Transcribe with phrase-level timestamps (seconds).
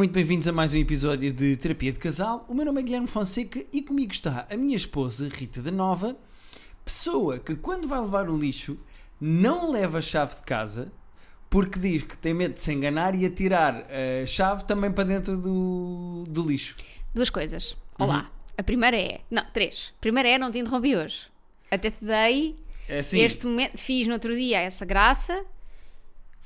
[0.00, 2.46] Muito bem-vindos a mais um episódio de Terapia de Casal.
[2.48, 6.16] O meu nome é Guilherme Fonseca e comigo está a minha esposa Rita da Nova,
[6.82, 8.78] pessoa que quando vai levar o lixo
[9.20, 10.90] não leva a chave de casa
[11.50, 13.86] porque diz que tem medo de se enganar e atirar
[14.22, 16.76] a chave também para dentro do, do lixo.
[17.14, 17.76] Duas coisas.
[17.98, 18.30] Olá.
[18.56, 19.20] A primeira é.
[19.30, 19.92] Não, três.
[19.98, 21.26] A primeira é não te interrompi hoje.
[21.70, 22.56] Até te dei
[22.88, 23.76] É assim, este momento.
[23.76, 25.44] Fiz no outro dia essa graça.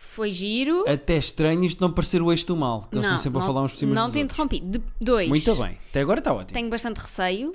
[0.07, 0.85] Foi giro.
[0.89, 3.47] até estranho isto não parecer o eixo do mal, eles não, estão sempre não, a
[3.47, 4.61] falar uns por cima Não te interrompi.
[4.61, 5.29] De, dois.
[5.29, 6.53] Muito bem, até agora está ótimo.
[6.53, 7.53] Tenho bastante receio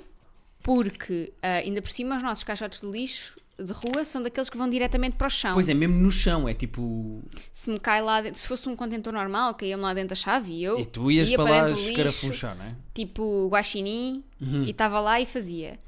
[0.62, 4.56] porque, ah, ainda por cima, os nossos caixotes de lixo de rua são daqueles que
[4.56, 5.52] vão diretamente para o chão.
[5.54, 7.22] Pois é, mesmo no chão, é tipo.
[7.52, 10.52] Se me cai lá dentro, se fosse um contentor normal, caía-me lá dentro da chave
[10.52, 12.74] e eu E tu ias ia para lá do lixo, escarafunchar, não é?
[12.94, 14.62] tipo guaxinim Uhum.
[14.64, 15.78] e estava lá e fazia.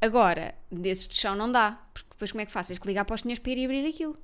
[0.00, 2.68] Agora, desses de chão não dá, porque depois como é que faço?
[2.68, 4.16] Tens que ligar para os tinhas para ir e abrir aquilo.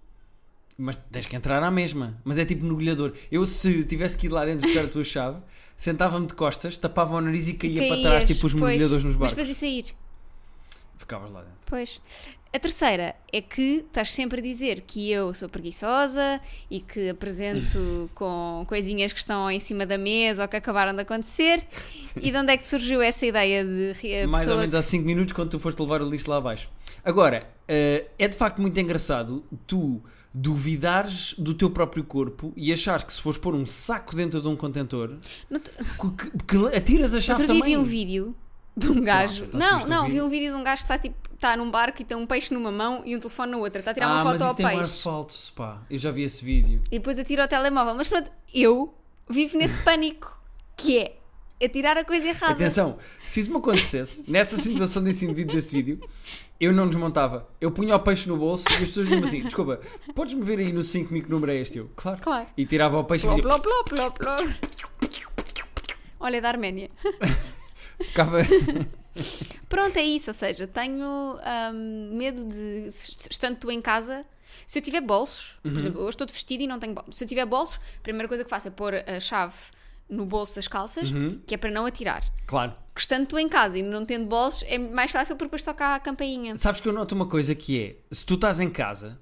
[0.80, 2.16] Mas tens que entrar à mesma.
[2.24, 3.12] Mas é tipo mergulhador.
[3.32, 5.38] Eu, se tivesse que ir lá dentro buscar a tua chave,
[5.76, 9.02] sentava-me de costas, tapava o nariz e caía para trás, Caías, tipo os pois, mergulhadores
[9.02, 9.36] nos Mas barcos.
[9.36, 9.96] depois ia sair.
[10.96, 11.56] Ficavas lá dentro.
[11.66, 12.00] Pois.
[12.50, 16.40] A terceira é que estás sempre a dizer que eu sou preguiçosa
[16.70, 21.02] e que apresento com coisinhas que estão em cima da mesa ou que acabaram de
[21.02, 21.66] acontecer.
[22.16, 25.32] E de onde é que surgiu essa ideia de Mais ou menos há 5 minutos
[25.34, 26.70] quando tu foste levar o lixo lá abaixo.
[27.04, 30.02] Agora, eh, é de facto muito engraçado tu
[30.34, 34.48] duvidares do teu próprio corpo e achares que se fores pôr um saco dentro de
[34.48, 35.16] um contentor,
[35.50, 37.76] que, que- atiras a chave Outro dia também.
[37.76, 38.36] vi um vídeo
[38.76, 39.44] de um gajo.
[39.44, 41.70] então Não, um não, vi um vídeo de um gajo que está tipo, está num
[41.70, 43.80] barco e tem um peixe numa mão e um telefone na outra.
[43.80, 45.02] Está a tirar ah, uma mas foto ao isso tem um ar peixe.
[45.02, 45.82] falso, pá.
[45.90, 46.80] Eu já vi esse vídeo.
[46.90, 47.94] E depois atira o telemóvel.
[47.94, 48.94] Mas pronto, eu
[49.28, 50.40] vivo nesse pânico
[50.76, 51.17] que é
[51.62, 52.52] atirar a coisa errada.
[52.52, 56.00] Atenção, se isso me acontecesse, nessa situação desse indivíduo desse vídeo,
[56.60, 57.48] eu não desmontava.
[57.60, 59.80] Eu punha o peixe no bolso e as pessoas diziam assim: desculpa,
[60.14, 61.78] podes-me ver aí no 5 que número é este?
[61.78, 62.20] Eu, claro.
[62.20, 62.46] Claro.
[62.56, 65.38] E tirava o peixe e Plop, dizia, plop, plop, plop.
[66.20, 66.88] Olha, é da Arménia.
[68.02, 68.38] ficava.
[69.68, 70.30] Pronto, é isso.
[70.30, 71.06] Ou seja, tenho
[71.72, 74.24] hum, medo de, estando tu em casa,
[74.66, 75.72] se eu tiver bolsos, Uhum.
[75.72, 77.16] por exemplo, hoje estou de vestido e não tenho bolsos.
[77.16, 79.54] Se eu tiver bolsos, a primeira coisa que faço é pôr a chave
[80.08, 81.40] no bolso das calças, Uhum.
[81.46, 82.24] que é para não atirar.
[82.46, 82.74] Claro.
[82.94, 85.94] Que estando tu em casa e não tendo bolsos, é mais fácil porque depois toca
[85.94, 86.54] a campainha.
[86.56, 89.18] Sabes que eu noto uma coisa que é: se tu estás em casa,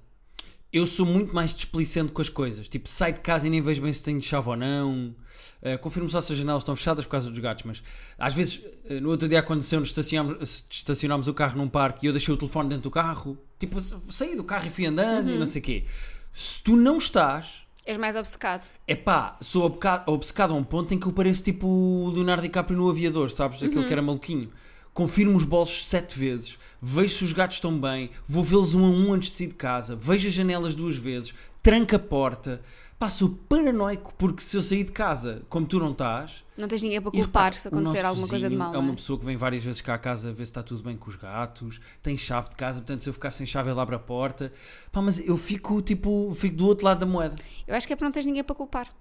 [0.71, 2.67] eu sou muito mais displicente com as coisas.
[2.67, 5.15] Tipo, saio de casa e nem vejo bem se tenho chave ou não.
[5.61, 7.83] Uh, confirmo só se as janelas estão fechadas por causa dos gatos, mas
[8.17, 8.57] às vezes,
[8.89, 12.37] uh, no outro dia aconteceu-nos estacionámos, estacionámos o carro num parque e eu deixei o
[12.37, 13.37] telefone dentro do carro.
[13.59, 13.79] Tipo,
[14.11, 15.85] saí do carro e fui andando e não sei o quê.
[16.33, 18.69] Se tu não estás, És mais obcecado.
[18.85, 22.43] é pá, sou obca- obcecado a um ponto em que eu pareço tipo o Leonardo
[22.43, 23.63] DiCaprio no aviador, sabes?
[23.63, 24.51] Aquele que era maluquinho.
[24.93, 28.89] Confirmo os bolsos sete vezes, vejo se os gatos estão bem, vou vê-los um a
[28.89, 31.33] um antes de sair de casa, vejo as janelas duas vezes,
[31.63, 32.61] tranco a porta.
[32.99, 36.43] Pá, sou paranoico porque se eu sair de casa como tu não estás.
[36.57, 38.73] Não tens ninguém para culpar se acontecer alguma coisa de mal.
[38.73, 40.81] É uma pessoa que vem várias vezes cá à casa a ver se está tudo
[40.81, 43.79] bem com os gatos, tem chave de casa, portanto se eu ficar sem chave ele
[43.79, 44.51] abre a porta.
[44.91, 47.35] Pá, mas eu fico tipo, fico do outro lado da moeda.
[47.67, 48.91] Eu acho que é porque não tens ninguém para culpar.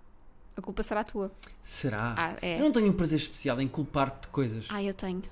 [0.54, 1.32] A culpa será tua.
[1.62, 2.14] Será?
[2.18, 2.56] Ah, é.
[2.58, 4.68] Eu não tenho um prazer especial em culpar-te de coisas.
[4.70, 5.22] Ah, eu tenho.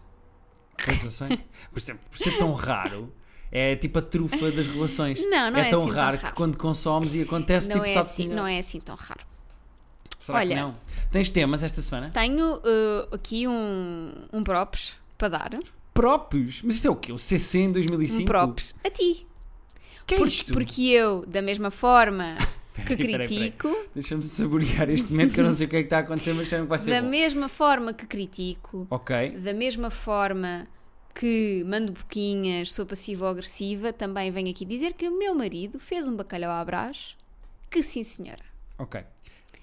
[0.83, 1.39] Pois eu sei.
[1.71, 3.13] Por ser, por ser tão raro,
[3.55, 5.19] é tipo a trufa das relações.
[5.31, 6.29] Não, não é tão assim tão raro raro.
[6.29, 8.97] que quando consomes e acontece, Não tipo, é, sabe assim, que não é assim tão
[8.97, 9.21] raro.
[10.19, 10.63] Será que Olha.
[10.63, 10.75] não?
[11.13, 12.11] Tens temas esta semana?
[12.11, 15.51] Tenho uh, aqui um, um props para dar.
[15.93, 16.63] Próprios?
[16.63, 17.13] Mas isto é o quê?
[17.13, 18.23] O CC em 2005?
[18.23, 19.27] Um props a ti.
[20.07, 20.53] que é Porque, isto?
[20.53, 22.37] porque eu, da mesma forma
[22.87, 23.29] que peraí.
[23.29, 26.01] critico, Deixa-me saborear este momento que eu não sei o que é que está a
[26.01, 27.09] acontecer, mas sei que vai ser da bom.
[27.09, 29.31] mesma forma que critico, Ok.
[29.39, 30.67] da mesma forma
[31.15, 35.79] que mando boquinhas, sou passiva ou agressiva, também venho aqui dizer que o meu marido
[35.79, 37.17] fez um bacalhau à brás,
[37.71, 38.43] que sim senhora,
[38.79, 39.03] Ok.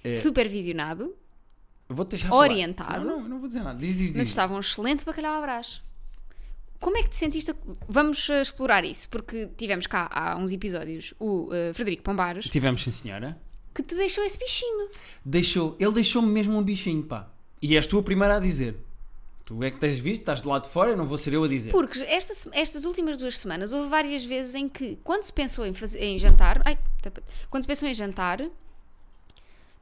[0.04, 1.14] É, supervisionado,
[2.08, 3.04] deixar orientado.
[3.04, 3.78] Não, não, não vou dizer nada.
[3.78, 4.16] Diz, diz, diz.
[4.16, 5.82] mas estava um excelente bacalhau à brás.
[6.80, 7.54] Como é que te sentiste?
[7.88, 12.82] Vamos uh, explorar isso, porque tivemos cá há uns episódios o uh, Frederico Pombares Tivemos,
[12.82, 13.38] sim senhora.
[13.72, 14.88] que te deixou esse bichinho.
[15.24, 17.30] Deixou, ele deixou-me mesmo um bichinho, pá.
[17.60, 18.76] E és tu a primeira a dizer.
[19.54, 21.48] Tu é que tens visto, estás de lado de fora, não vou ser eu a
[21.48, 21.70] dizer.
[21.70, 25.74] Porque esta estas últimas duas semanas houve várias vezes em que, quando se pensou em,
[25.74, 28.38] fazer, em jantar, ai, tapa- quando se pensou em jantar,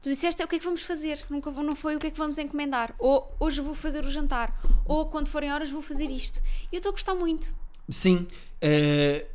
[0.01, 2.11] tu disseste "É, o que é que vamos fazer, nunca não foi o que é
[2.11, 6.09] que vamos encomendar, ou hoje vou fazer o jantar, ou quando forem horas vou fazer
[6.11, 6.41] isto.
[6.71, 7.53] E eu estou a gostar muito.
[7.89, 8.27] Sim.
[8.61, 9.25] eh,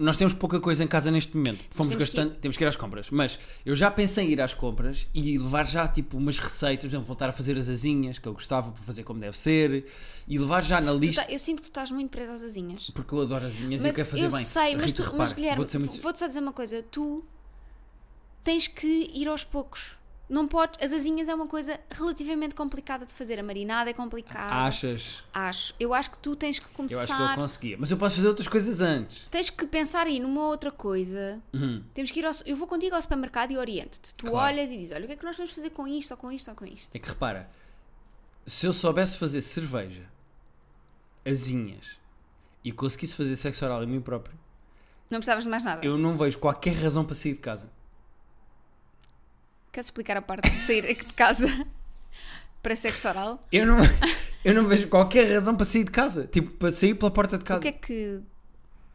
[0.00, 1.58] nós temos pouca coisa em casa neste momento.
[1.70, 3.10] Fomos temos que gastando, temos que ir às compras.
[3.10, 6.90] Mas eu já pensei em ir às compras e levar já tipo umas receitas, por
[6.90, 9.86] exemplo, voltar a fazer as asinhas que eu gostava para fazer como deve ser
[10.26, 11.22] e levar já na Tu lista.
[11.24, 12.90] tá- eu sinto que tu estás muito presa às asinhas.
[12.90, 14.44] Porque eu adoro asinhas e eu Mas quero fazer eu bem.
[14.44, 17.22] sei, mas, Rita, tu, repara, mas Guilherme, vou-te muito- vou-te só dizer uma coisa: tu
[18.42, 19.99] tens que ir aos poucos.
[20.30, 20.78] Não podes.
[20.82, 23.40] As asinhas é uma coisa relativamente complicada de fazer.
[23.40, 24.64] A marinada é complicada.
[24.66, 25.24] Achas?
[25.34, 25.74] Acho.
[25.78, 27.02] Eu acho que tu tens que Eu começar.
[27.02, 27.76] acho que eu conseguia.
[27.80, 29.26] Mas eu posso fazer outras coisas antes.
[29.30, 31.42] Tens que pensar aí numa outra coisa.
[31.52, 31.82] Uhum.
[31.92, 32.32] Temos que ir ao.
[32.46, 34.14] Eu vou contigo ao supermercado e oriento-te.
[34.14, 34.46] Tu Claro.
[34.54, 36.30] olhas e dizes: olha, o que é que nós vamos fazer com isto, ou com
[36.30, 36.88] isto, ou com isto.
[36.94, 37.50] É que repara,
[38.46, 40.08] se eu soubesse fazer cerveja,
[41.26, 41.98] asinhas
[42.64, 44.38] e conseguisse fazer sexo oral em mim próprio,
[45.10, 45.84] Não precisavas de mais nada.
[45.84, 47.70] eu não vejo qualquer razão para sair de casa.
[49.72, 51.46] Queres explicar a parte de sair de casa
[52.62, 53.40] para sexo oral?
[53.52, 53.78] Eu não,
[54.44, 56.26] eu não vejo qualquer razão para sair de casa.
[56.26, 57.58] Tipo, para sair pela porta de casa.
[57.60, 58.20] O que é que.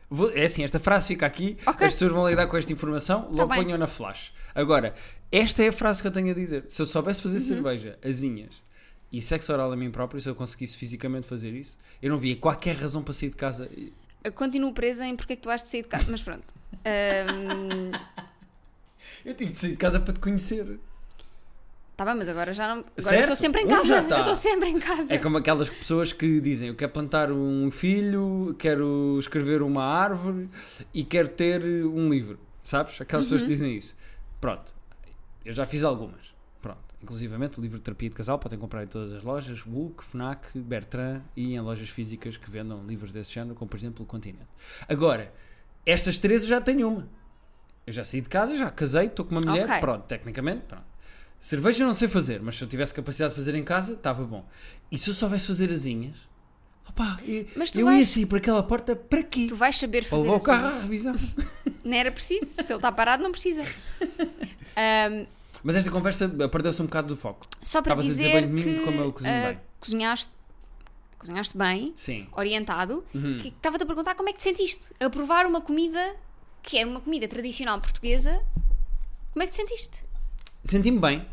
[0.09, 1.87] Vou- é assim, esta frase fica aqui, Ok.
[1.87, 3.63] as pessoas vão lidar com esta informação, logo bem.
[3.63, 4.33] ponham na flash.
[4.53, 4.93] Agora,
[5.31, 6.65] esta é a frase que eu tenho a dizer.
[6.69, 7.43] Se eu soubesse fazer Uhum.
[7.43, 8.61] cerveja, asinhas
[9.11, 12.35] e sexo oral a mim próprio, se eu conseguisse fisicamente fazer isso, eu não via
[12.35, 13.69] qualquer razão para sair de casa.
[14.23, 16.05] Eu continuo presa em porque é que tu has de sair de casa.
[16.09, 16.43] Mas pronto.
[16.85, 17.91] Ahm,
[19.23, 20.79] Eu tive de sair de casa para te conhecer.
[21.95, 22.83] Tá bem, mas agora já não.
[22.97, 23.85] Agora eu estou sempre em casa.
[23.87, 24.19] já Eu tá.
[24.19, 25.13] estou sempre em casa.
[25.13, 30.49] É como aquelas pessoas que dizem: Eu quero plantar um filho, quero escrever uma árvore
[30.93, 32.37] e quero ter um livro.
[32.61, 32.99] Sabes?
[32.99, 33.95] Aquelas pessoas que dizem isso.
[34.41, 34.73] Pronto.
[35.45, 36.33] Eu já fiz algumas.
[36.61, 36.79] Pronto.
[37.01, 40.49] Inclusivamente o livro de terapia de casal podem comprar em todas as lojas: Book, Fnac,
[40.59, 44.47] Bertrand e em lojas físicas que vendam livros desse género, como por exemplo o Continente.
[44.89, 45.31] Agora,
[45.85, 47.07] estas três eu já tenho uma.
[47.85, 49.79] Eu já saí de casa, já casei, estou com uma mulher, Ok.
[49.79, 50.83] pronto, tecnicamente, pronto.
[51.39, 54.23] Cerveja eu não sei fazer, mas se eu tivesse capacidade de fazer em casa, estava
[54.23, 54.43] bom.
[54.91, 56.15] E se eu soubesse fazer asinhas,
[56.89, 59.45] opá, eu, eu ia vais- sair por aquela porta para quê?
[59.47, 61.15] Tu vais saber Para fazer levar o carro à revisão.
[61.85, 62.45] Não era preciso.
[62.63, 63.61] Se ele está parado, não precisa.
[64.75, 65.27] Ahm,
[65.63, 67.45] Mas esta conversa perdeu-se um bocado do foco.
[67.61, 69.59] só para Estavas a dizer dizer bem de mim, de como eu cozinho ah, bem.
[69.79, 70.31] cozinhaste,
[71.19, 72.25] cozinhaste bem, Sim.
[72.35, 73.37] orientado, Uhum.
[73.39, 76.15] que estava-te a perguntar como é que te sentiste a provar uma comida
[76.65, 78.41] que é uma comida tradicional portuguesa.
[79.31, 80.03] Como é que te sentiste?
[80.63, 81.25] Senti-me bem.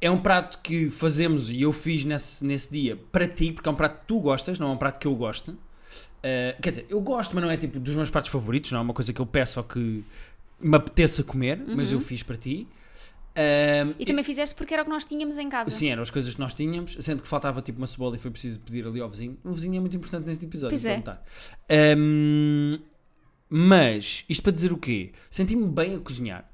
[0.00, 3.72] É um prato que fazemos e eu fiz nesse, nesse dia para ti, porque é
[3.72, 5.52] um prato que tu gostas, não é um prato que eu gosto.
[5.52, 8.82] Uh, quer dizer, eu gosto, mas não é tipo dos meus pratos favoritos, não é
[8.82, 10.04] uma coisa que eu peço ou que
[10.60, 12.68] me apeteça comer, mas eu fiz para ti.
[13.34, 15.70] Um, E também fizeste porque era o que nós tínhamos em casa.
[15.70, 18.30] Sim, eram as coisas que nós tínhamos, sendo que faltava tipo uma cebola e foi
[18.30, 19.38] preciso pedir ali ao vizinho.
[19.42, 20.96] O vizinho é muito importante neste episódio, Pois é.
[20.96, 21.22] então tá.
[21.70, 22.70] Ahm,
[23.54, 25.12] mas, isto para dizer o quê?
[25.30, 26.50] Senti-me bem a cozinhar.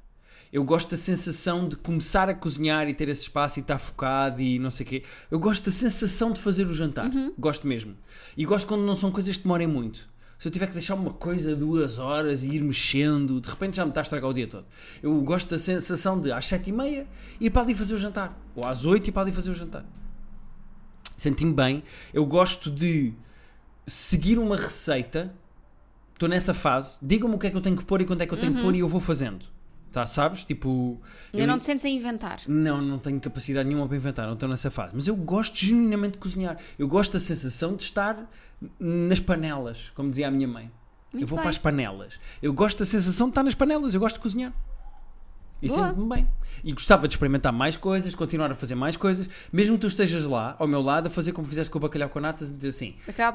[0.51, 4.41] Eu gosto da sensação de começar a cozinhar e ter esse espaço e estar focado
[4.41, 5.03] e não sei o quê.
[5.31, 7.09] Eu gosto da sensação de fazer o jantar.
[7.09, 7.33] Uhum.
[7.39, 7.95] Gosto mesmo.
[8.35, 10.09] E gosto quando não são coisas que demorem muito.
[10.37, 13.85] Se eu tiver que deixar uma coisa duas horas e ir mexendo, de repente já
[13.85, 14.65] me está a estragar o dia todo.
[15.01, 17.07] Eu gosto da sensação de às sete e meia
[17.39, 18.37] ir para ali fazer o jantar.
[18.55, 19.85] Ou às oito ir para ali fazer o jantar.
[21.15, 21.81] Senti-me bem.
[22.13, 23.13] Eu gosto de
[23.87, 25.33] seguir uma receita.
[26.19, 26.99] Estou nessa fase.
[27.01, 28.53] Digam-me o que é que eu tenho que pôr e quando é que eu tenho
[28.53, 29.45] que pôr e eu vou fazendo.
[29.89, 30.43] Tá, sabes?
[30.43, 31.01] Tipo.
[31.33, 32.41] Eu não te sentes a inventar.
[32.45, 34.91] Não, não tenho capacidade nenhuma para inventar, não estou nessa fase.
[34.93, 36.57] Mas eu gosto genuinamente de cozinhar.
[36.77, 38.29] Eu gosto da sensação de estar
[38.77, 40.65] nas panelas, como dizia a minha mãe.
[41.13, 41.43] eu Muito vou bem.
[41.43, 42.19] para as panelas.
[42.41, 44.53] Eu gosto da sensação de estar nas panelas, eu gosto de cozinhar.
[45.61, 46.27] E sinto-me bem.
[46.65, 50.23] E gostava de experimentar mais coisas, continuar a fazer mais coisas, mesmo que tu estejas
[50.23, 52.67] lá, ao meu lado, a fazer como fizeste com o bacalhau com natas e dizer
[52.67, 53.31] assim: Bacalhau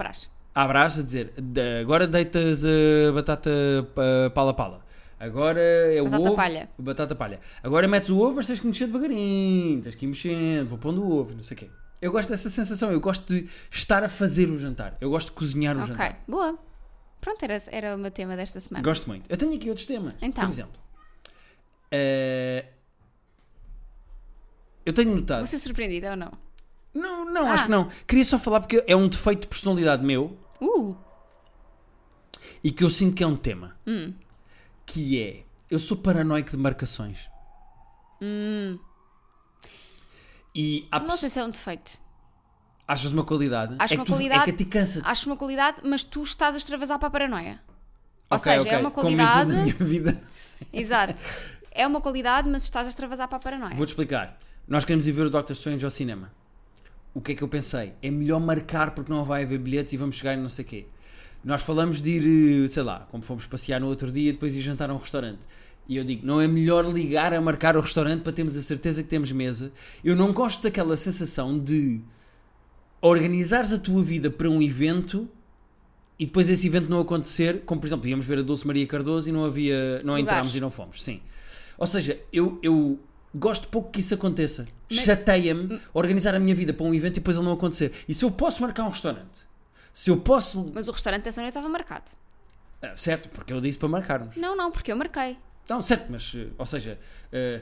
[0.54, 0.92] à brás.
[0.92, 3.50] abraço, a dizer, "Da- agora deitas a batata
[3.94, 4.84] pa- pala-pala.
[5.18, 6.36] Agora é o Batata ovo.
[6.36, 6.68] palha.
[6.78, 7.40] Batata palha.
[7.62, 9.80] Agora metes o ovo, mas tens que mexer devagarinho.
[9.82, 11.70] Tens que ir mexendo, vou pondo o ovo, não sei o quê.
[12.02, 12.92] Eu gosto dessa sensação.
[12.92, 14.96] Eu gosto de estar a fazer o jantar.
[15.00, 16.22] Eu gosto de cozinhar o Ok, jantar.
[16.28, 16.58] boa.
[17.20, 18.84] Pronto, era, era o meu tema desta semana.
[18.84, 19.30] Gosto muito.
[19.30, 20.14] Eu tenho aqui outros temas.
[20.20, 20.44] Então.
[20.44, 20.78] Por exemplo,
[21.90, 22.66] eh,
[24.84, 25.38] eu tenho notado.
[25.38, 26.32] Vou ser surpreendida ou não?
[26.92, 27.52] Não, não, Ah.
[27.52, 27.88] acho que não.
[28.06, 30.96] Queria só falar porque é um defeito de personalidade meu Uh,
[32.62, 33.76] e que eu sinto que é um tema.
[33.86, 34.14] Hum.
[34.86, 35.44] Que é.
[35.70, 37.28] Eu sou paranoico de marcações.
[38.20, 38.78] E Hum.
[40.92, 41.20] não pessoas.
[41.20, 41.98] sei se é um defeito.
[42.86, 43.76] Achas uma qualidade?
[43.78, 46.22] Acho é uma tu, qualidade- É que a ti cansa Acho uma qualidade, mas tu
[46.22, 47.60] estás a extravasar para a paranoia.
[48.30, 49.50] Ou seja, é uma Como em qualidade.
[49.50, 50.22] tudo na minha vida.
[50.72, 51.22] Exato.
[51.70, 53.74] É uma qualidade, mas estás a extravasar para a paranoia.
[53.74, 54.38] Vou-te explicar.
[54.68, 56.30] Nós queremos ir ver o Doctor Strange ao cinema.
[57.14, 57.94] O que é que eu pensei?
[58.02, 60.68] É melhor marcar porque não vai haver bilhetes e vamos chegar e não sei o
[60.68, 60.86] quê.
[61.44, 64.62] Nós falamos de ir, eh, sei lá, como fomos passear no outro dia, depois ir
[64.62, 65.46] jantar a um restaurante.
[65.86, 69.02] E eu digo, não é melhor ligar a marcar o restaurante para termos a certeza
[69.02, 69.70] que temos mesa?
[70.02, 72.00] Eu não gosto daquela sensação de
[73.00, 75.28] organizares a tua vida para um evento
[76.18, 79.28] e depois esse evento não acontecer, como por exemplo, íamos ver a Dulce Maria Cardoso
[79.28, 81.20] e não havia, não entramos e não fomos, sim.
[81.76, 82.98] Ou seja, eu, eu
[83.34, 84.66] gosto pouco que isso aconteça.
[84.90, 87.92] Mas- Chateia-me organizar a minha vida para um evento e depois ele não acontecer.
[88.08, 89.40] E se eu posso marcar um restaurante?
[89.92, 90.70] Se eu posso.
[90.74, 92.10] Mas o restaurante dessa noite estava marcado.
[92.82, 94.36] Ah, certo, porque eu disse para marcarmos.
[94.36, 95.36] Não, não, porque eu marquei.
[95.68, 96.98] Não, certo, mas, eh, ou seja,
[97.32, 97.60] eh,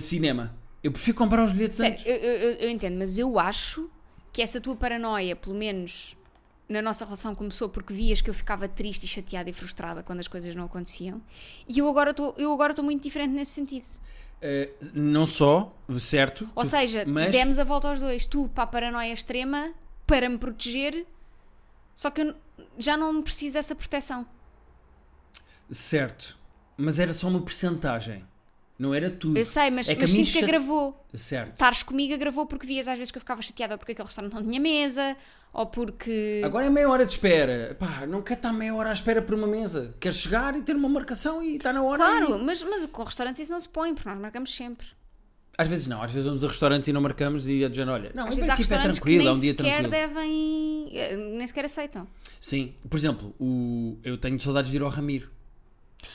[0.00, 0.54] cinema.
[0.82, 2.06] Eu prefiro comprar os bilhetes Sério, antes.
[2.06, 3.88] eu, eu- eu- entendo, mas eu acho
[4.32, 6.16] que essa tua paranoia, pelo menos
[6.68, 10.20] na nossa relação, começou porque vias que eu ficava triste e chateada e frustrada quando
[10.20, 11.20] as coisas não aconteciam.
[11.68, 13.84] E eu agora estou muito diferente nesse sentido.
[14.44, 16.50] Eh, não só, certo?
[16.54, 18.26] Ou tu- seja, mas demos a volta aos dois.
[18.26, 19.72] Tu para a paranoia extrema,
[20.06, 21.06] para me proteger,
[21.94, 22.34] só que eu
[22.76, 24.26] já não preciso dessa proteção.
[25.70, 26.36] Certo.
[26.76, 28.26] Mas era só uma percentagem.
[28.82, 29.38] Não era tudo.
[29.38, 31.06] Eu sei, mas, É que mas sinto que chate- agravou.
[31.14, 31.52] Certo.
[31.52, 34.42] Estares comigo agravou porque vias às vezes que eu ficava chateada porque aquele restaurante não
[34.42, 35.16] tinha mesa,
[35.52, 36.42] ou porque.
[36.44, 37.76] Agora é meia hora de espera.
[37.78, 39.94] Pá, não quer estar meia hora à espera por uma mesa.
[40.00, 41.98] Quer chegar e ter uma marcação e está na hora.
[41.98, 44.86] Claro, e- mas, mas com restaurantes isso não se põe, porque nós marcamos sempre.
[45.56, 46.02] Às vezes não.
[46.02, 48.50] Às vezes vamos a restaurantes e não marcamos e a dizer, olha, não, Às vezes
[48.50, 49.90] há é restaurantes que tranquilo, nem é um dia sequer tranquilo.
[49.90, 50.90] devem.
[50.92, 52.08] eh, nem sequer aceitam.
[52.40, 52.74] Sim.
[52.90, 53.96] Por exemplo, o...
[54.02, 55.30] eu tenho saudades de ir ao Ramiro.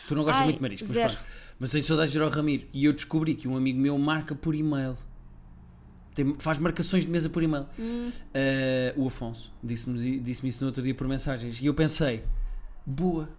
[0.07, 1.13] Tu não gostas Ai, muito de marisco, mas, zero.
[1.13, 1.25] pronto.
[1.59, 2.67] Mas tenho saudades de ir ao Ramiro.
[2.73, 4.95] E eu descobri que um amigo meu marca por e-mail.
[6.13, 7.67] Tem- faz marcações de mesa por e-mail.
[7.77, 8.11] Hum.
[8.33, 11.61] Eh, o Afonso disse-me disse isso no outro dia por mensagens.
[11.61, 12.23] E eu pensei,
[12.85, 13.29] boa.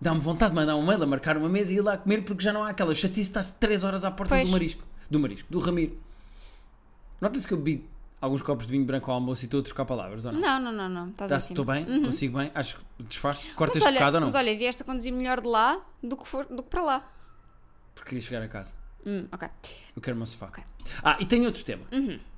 [0.00, 2.42] Dá-me vontade de mandar um mail a marcar uma mesa e ir lá comer porque
[2.42, 4.46] já não há aquela chatice estar 3 horas à porta Pois.
[4.48, 4.82] do marisco.
[5.08, 5.96] Do marisco, do Ramiro.
[7.20, 7.88] Nota-se que eu bebi
[8.20, 10.40] alguns copos de vinho branco ao almoço e estou a trocar palavras, ou não?
[10.40, 11.08] Não, não, não, não.
[11.10, 11.52] Estás Tá, assim.
[11.52, 11.84] Estou bem?
[12.02, 12.50] Consigo bem?
[12.54, 13.48] Acho que disfarce.
[13.54, 14.26] Corta Mas este bocado ou não?
[14.26, 17.12] mas olha, vieste a conduzir melhor de lá do que, for, do que para lá.
[17.94, 18.72] Porque queria chegar a casa.
[19.06, 19.48] Hum, ok.
[19.96, 20.46] Eu quero o meu sofá.
[20.46, 20.62] Ok.
[20.62, 20.92] Uhum.
[21.02, 21.82] Ah, e tenho outro tema.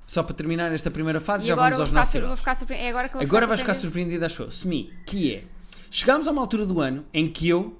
[0.07, 2.87] Só para terminar esta primeira fase, E já vamos aos nossos sur- vou ficar surpreendida.
[2.87, 4.25] É agora que eu vou Agora vais ficar surpreendida.
[4.25, 4.51] acho eu.
[4.51, 5.43] Semi, que é...
[5.89, 7.79] Chegámos a uma altura do ano em que eu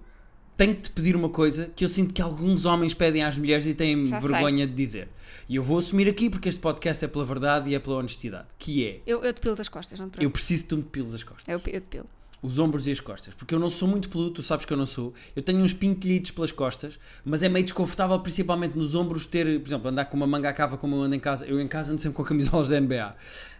[0.58, 3.66] tenho de te pedir uma coisa que eu sinto que alguns homens pedem às mulheres
[3.66, 5.10] e têm Já vergonha de dizer.
[5.50, 8.48] E eu vou assumir aqui porque este podcast é pela verdade e é pela honestidade.
[8.58, 9.02] Que é...
[9.06, 10.42] Eu, eu te pilo das costas, não te Eu preocupes.
[10.42, 11.48] preciso que tu me piles as costas.
[11.48, 12.08] Eu, eu te pilo.
[12.46, 14.78] Os ombros e as costas, porque eu não sou muito peludo, tu sabes que eu
[14.78, 15.14] não sou.
[15.36, 19.68] Eu tenho uns pintelhitos pelas costas, mas é meio desconfortável, principalmente nos ombros, ter, por
[19.68, 21.46] exemplo, andar com uma manga à cava como eu ando em casa.
[21.46, 23.16] Eu em casa ando sempre com camisolas da NBA.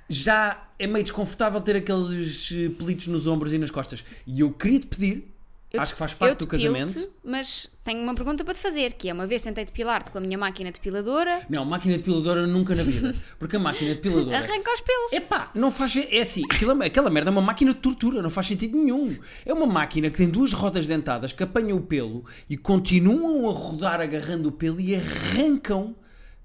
[0.08, 4.06] Já é meio desconfortável ter aqueles eh, pelitos nos ombros e nas costas.
[4.28, 5.35] E eu queria te pedir,
[5.76, 7.10] Eu acho que faz parte do casamento.
[7.24, 10.22] Mas tenho uma pergunta para te fazer, que é uma vez tentei depilar-te com a
[10.22, 13.16] minha máquina depiladora, Não, máquina depiladora nunca na vida.
[13.38, 14.38] Porque a máquina depiladora.
[14.38, 15.14] arranca os pelos.
[15.14, 15.96] Epá, não faz.
[15.96, 19.18] É assim, aquela, aquela merda é uma máquina de tortura, não faz sentido nenhum.
[19.46, 23.54] É uma máquina que tem duas rodas dentadas que apanham o pelo e continuam a
[23.54, 25.96] rodar agarrando o pelo e arrancam.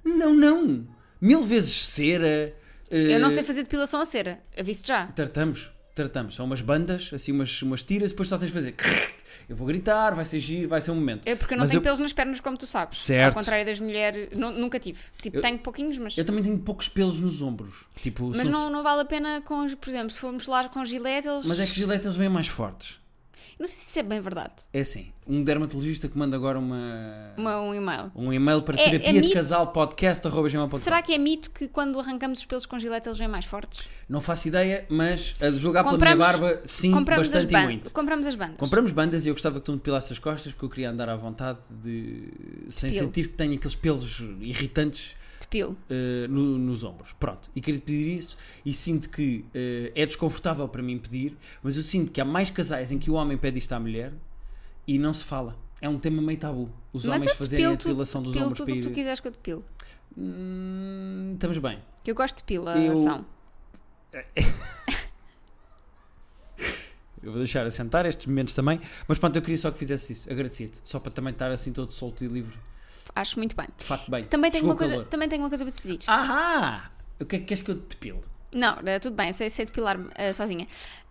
[0.04, 0.86] Não, não.
[1.20, 2.54] Mil vezes cera.
[2.90, 5.06] eh, Eu não sei fazer depilação a cera, aviso já.
[5.08, 6.34] Tratamos, tratamos.
[6.34, 8.74] São umas bandas, assim, umas, umas tiras, depois só tens de fazer.
[9.50, 11.26] Eu vou gritar, vai ser giro, vai ser um momento.
[11.26, 13.00] É porque eu não Mas tenho eu- pelos nas pernas, como tu sabes.
[13.00, 13.36] Certo.
[13.36, 15.00] Ao contrário das mulheres, nu- nunca tive.
[15.20, 16.16] Tipo, Eu- tenho pouquinhos, mas.
[16.16, 17.84] Eu também tenho poucos pelos nos ombros.
[18.00, 21.26] Tipo, Mas não, não vale a pena com, por exemplo, se formos lá com gilete,
[21.26, 21.44] eles.
[21.46, 23.00] mas é que giletas vêm mais fortes.
[23.58, 24.52] Não sei se isso é bem verdade.
[24.72, 28.10] É assim, um dermatologista que manda agora uma, Uma- um e-mail.
[28.14, 30.78] um e-mail para É- terapia é de casal podcast.gmail.com.
[30.78, 33.86] Será que é mito que quando arrancamos os pelos com gilete eles vêm mais fortes?
[34.08, 37.90] Não faço ideia, mas a julgar pela minha barba, sim, compramos as bastante e muito.
[37.92, 38.56] Compramos as bandas.
[38.56, 41.08] Compramos bandas e eu gostava que tu me depilasses as costas porque eu queria andar
[41.08, 42.24] à vontade de
[42.68, 45.14] sem sentir que tenho aqueles pelos irritantes
[45.50, 45.76] De pelo.
[45.90, 47.12] eh, no- nos ombros.
[47.14, 51.76] Pronto, e queria pedir isso e sinto que eh, é desconfortável para mim pedir, mas
[51.76, 54.12] eu sinto que há mais casais em que o homem pede isto à mulher
[54.86, 55.56] e não se fala.
[55.80, 56.70] É um tema meio tabu.
[56.92, 58.94] Os Mas homens eu fazerem a depilação dos ombros para que tu ir...
[58.94, 59.64] quiseres que eu depilo.
[60.16, 61.78] Hum, estamos bem.
[62.04, 63.24] Que eu gosto de depilação.
[67.22, 70.32] Eu vou deixar assentar estes momentos também, mas pronto, eu queria só que fizesse isso.
[70.32, 70.80] Agradeci-te.
[70.82, 72.56] Só para também estar assim todo solto e livre.
[73.14, 73.66] Acho muito bem.
[73.76, 74.24] De facto, bem.
[74.24, 75.08] Também tenho, Chegou uma coisa, calor.
[75.08, 76.00] também tenho uma coisa para te pedir.
[76.06, 76.90] Ahá!
[77.20, 78.20] O que é que queres que eu te depile?
[78.52, 80.66] Não, eh, tudo bem, sei, sei depilar-me eh, sozinha.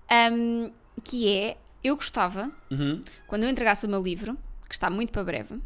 [0.09, 0.71] Ahm,
[1.03, 3.01] que é, eu gostava, Uhum.
[3.27, 4.37] quando eu entregasse o meu livro,
[4.67, 5.61] que está muito para breve,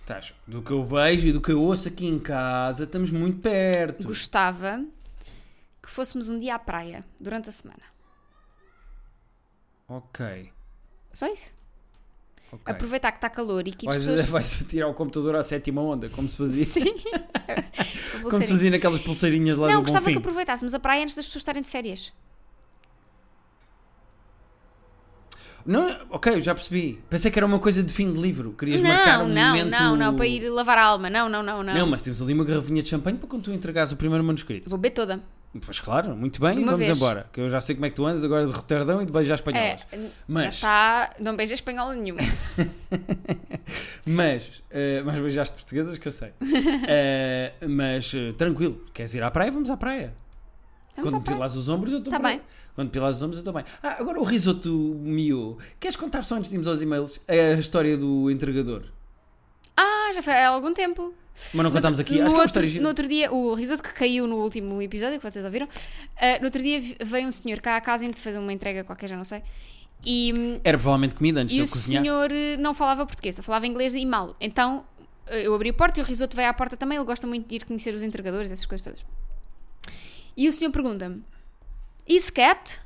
[0.00, 3.38] Estás, do que eu vejo e do que eu ouço aqui em casa, estamos muito
[3.40, 4.08] perto.
[4.08, 4.84] gostava
[5.82, 7.82] que fôssemos um dia à praia durante a semana.
[9.88, 10.52] Ok.
[11.12, 11.52] Só isso.
[12.52, 12.72] Ok.
[12.72, 14.26] Aproveitar que está calor e que Vais, pessoas.
[14.30, 16.64] vais tirar o computador à sétima onda, como se fazia.
[16.64, 16.94] Sim.
[18.22, 20.18] Como se fazia naquelas pulseirinhas lá Não, do gostava que Bonfim.
[20.20, 22.12] aproveitássemos a praia antes das pessoas estarem de férias.
[25.64, 27.02] Não, ok, eu já percebi.
[27.08, 28.52] Pensei que era uma coisa de fim de livro.
[28.52, 29.70] Querias marcar Não, um não, momento...
[29.70, 31.10] não, não, para ir lavar a alma.
[31.10, 31.74] Não, não, não, não.
[31.74, 34.68] Não, mas temos ali uma garrafinha de champanhe para quando tu entregares o primeiro manuscrito.
[34.68, 35.22] Vou beber toda.
[35.66, 36.96] Pois claro, muito bem, vamos vez.
[36.96, 37.26] embora.
[37.32, 39.32] Que eu já sei como é que tu andas agora de Roterdão e de beijar
[39.32, 39.86] É, espanholas.
[40.28, 41.10] Mas- já está.
[41.18, 42.20] Não beija espanhola nenhuma.
[44.06, 46.32] Mas, eh, mas beijaste portuguesas que eu sei.
[46.88, 49.50] Eh, mas eh, tranquilo, queres ir à praia?
[49.50, 50.14] Vamos à praia.
[50.96, 51.36] Vamos Quando à praia.
[51.38, 52.38] pilas os ombros, eu estou Tá bem.
[52.38, 52.42] bem.
[52.74, 53.64] Quando pilas os ombros, eu estou bem.
[53.82, 54.68] Ah, agora o risoto
[55.00, 55.58] mio.
[55.78, 58.84] Queres contar só antes de irmos aos e-mails a história do entregador?
[59.82, 61.14] Ah, Já, foi há algum tempo.
[61.54, 62.18] Mas não contamos aqui.
[62.18, 65.18] No Acho que é outro, no outro dia, o risoto que caiu no último episódio,
[65.18, 65.66] que vocês ouviram,
[66.18, 69.08] ah, no outro dia veio um senhor cá à casa e fazer uma entrega qualquer,
[69.08, 69.42] já não sei.
[70.04, 72.02] E, hum, Era provavelmente comida antes e de o eu cozinhar.
[72.02, 74.34] senhor eh, não falava português, só falava inglês e mal.
[74.40, 74.84] Então
[75.26, 76.96] eh, eu abri a porta e o risoto veio à porta também.
[76.96, 79.00] Ele gosta muito de ir conhecer os entregadores, essas coisas todas.
[80.36, 81.22] E o senhor pergunta-me:
[82.08, 82.80] Is cat?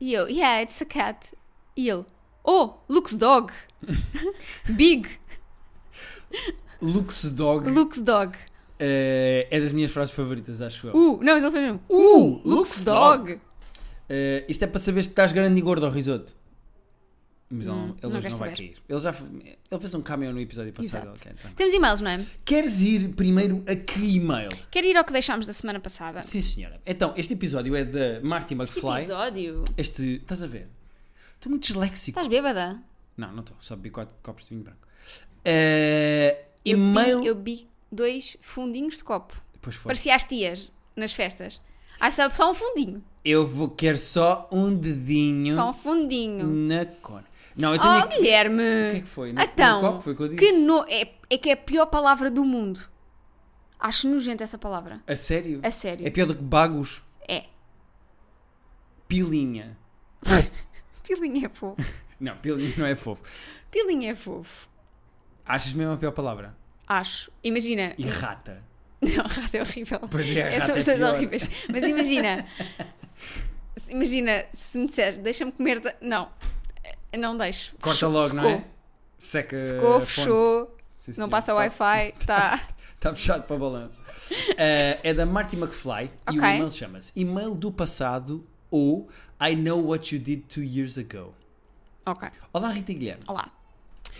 [0.00, 1.32] E eu: Yeah, it's a cat.
[1.76, 2.04] E ele:
[2.44, 3.52] Oh, looks dog.
[4.70, 5.08] Big,
[6.82, 8.36] Lux Dog looks dog.
[8.78, 10.94] eh, é das minhas frases favoritas, acho eu.
[10.94, 11.80] Uh, não, mas ele fez mesmo.
[11.88, 13.40] Uh, looks dog.
[14.08, 16.32] Eh, isto é para saber se estás grande e gordo ao risoto.
[17.50, 18.76] Mas ele, Hum, não- não ele hoje quero não vai cair.
[18.88, 19.10] Ele já
[19.70, 21.04] ele fez um cameo no episódio passado.
[21.14, 21.20] Exato.
[21.20, 21.50] ok, então.
[21.52, 22.26] Temos e-mails, não é?
[22.44, 24.50] Queres ir primeiro a que e-mail?
[24.70, 26.22] Quero ir ao que deixámos da semana passada.
[26.24, 26.80] Sim, senhora.
[26.84, 28.98] Então, este episódio é da Marty Este McFly.
[29.02, 29.64] episódio.
[29.76, 30.16] Este.
[30.16, 30.68] Estás a ver?
[31.36, 32.18] Estou muito disléxico.
[32.18, 32.82] Estás bêbada?
[33.16, 33.56] Não, não estou.
[33.60, 34.83] Só bebi quatro copos de vinho branco.
[35.44, 37.20] Eh, Eu e-mail.
[37.20, 39.34] bi, eu bi dois fundinhos de copo.
[39.52, 39.88] Depois foi.
[39.90, 41.60] Parecia as tias nas festas.
[42.00, 43.02] Ah, só, só um fundinho.
[43.24, 46.46] Eu vou quero só um dedinho Só um fundinho.
[46.46, 47.22] na cor.
[47.56, 48.08] Não, eu tenho Oh.
[48.08, 48.62] Guilherme!
[48.62, 49.32] O que é que foi?
[49.32, 50.38] No- Então, no copo foi o que eu disse.
[50.40, 50.84] que no...
[50.88, 52.80] é, é que é a pior palavra do mundo.
[53.78, 55.00] Acho nojenta essa palavra.
[55.06, 55.60] A sério?
[55.62, 56.06] A sério.
[56.06, 57.02] É pior do que bagos?
[57.28, 57.44] É.
[59.08, 59.76] Pilinha.
[61.06, 61.76] Pilinha é fofo.
[62.18, 63.22] Não, pilinha não é fofo.
[63.70, 64.68] Pilinha é fofo.
[65.46, 66.54] Achas mesmo a pior palavra?
[66.86, 67.30] Acho.
[67.42, 67.94] Imagina.
[67.98, 68.62] E rata.
[69.00, 70.00] Não, rato é horrível.
[70.10, 71.14] Pois é, É, são é os dois pior.
[71.14, 71.48] horríveis.
[71.70, 72.46] Mas imagina.
[73.88, 75.82] imagina se me disser, deixa-me comer.
[76.00, 76.30] Não.
[77.16, 77.74] Não deixo.
[77.80, 78.58] Corta Fechou- logo, não secou.
[78.58, 78.64] é?
[79.18, 79.58] Seca.
[79.58, 80.76] Secou, a fechou.
[80.96, 82.14] Sim, Não passa Tá- Wi-Fi.
[82.26, 82.66] Tá.
[82.96, 84.00] Está fechado para balanço.
[84.56, 89.08] Eh, é da Marty McFly e o e-mail chama-se E-mail do passado ou
[89.40, 91.34] I know what you did two years ago.
[92.06, 92.28] Ok.
[92.52, 93.22] Olá Rita e Guilherme.
[93.26, 93.50] Olá.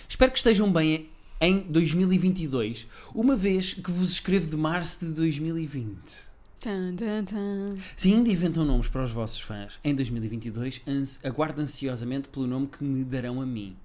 [0.09, 1.11] Espero que estejam bem
[1.41, 6.35] em 2022, uma vez que vos escrevo de março de 2020.
[6.61, 7.77] Tan, tan, tan.
[7.95, 12.69] Se ainda inventam nomes para os vossos fãs em 2022, ans aguardo ansiosamente pelo nome
[12.69, 13.77] que me darão a mim.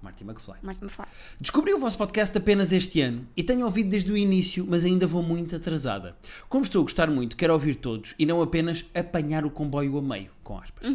[0.00, 0.54] Marty McFly.
[0.62, 1.06] Martin McFly.
[1.40, 5.06] Descobri o vosso podcast apenas este ano e tenho ouvido desde o início, mas ainda
[5.06, 6.16] vou muito atrasada.
[6.48, 10.02] Como estou a gostar muito, quero ouvir todos e não apenas apanhar o comboio a
[10.02, 10.86] meio, com aspas.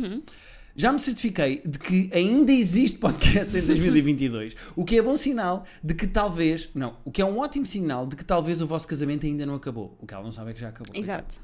[0.75, 5.65] Já me certifiquei de que ainda existe podcast em 2022, o que é bom sinal
[5.83, 8.87] de que talvez, não, o que é um ótimo sinal de que talvez o vosso
[8.87, 9.95] casamento ainda não acabou.
[10.01, 10.99] O que ela não sabe é que já acabou.
[10.99, 11.39] Exato.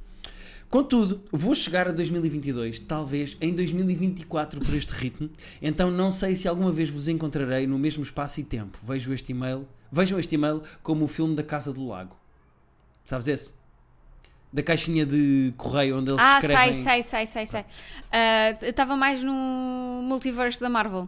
[0.68, 5.30] Contudo, vou chegar a 2022, talvez em 2024 por este ritmo,
[5.62, 8.80] então não sei se alguma vez vos encontrarei no mesmo espaço e tempo.
[8.82, 12.16] Vejo este e-mail, vejam este e-mail como o filme da Casa do Lago.
[13.06, 13.59] Sabes esse?
[14.52, 16.76] Da caixinha de correio onde eles Ah, escrevem.
[16.76, 17.66] sei, sei, sei, sei, sei.
[18.12, 19.32] Ah, eu estava mais no
[20.04, 21.08] multiverso da Marvel.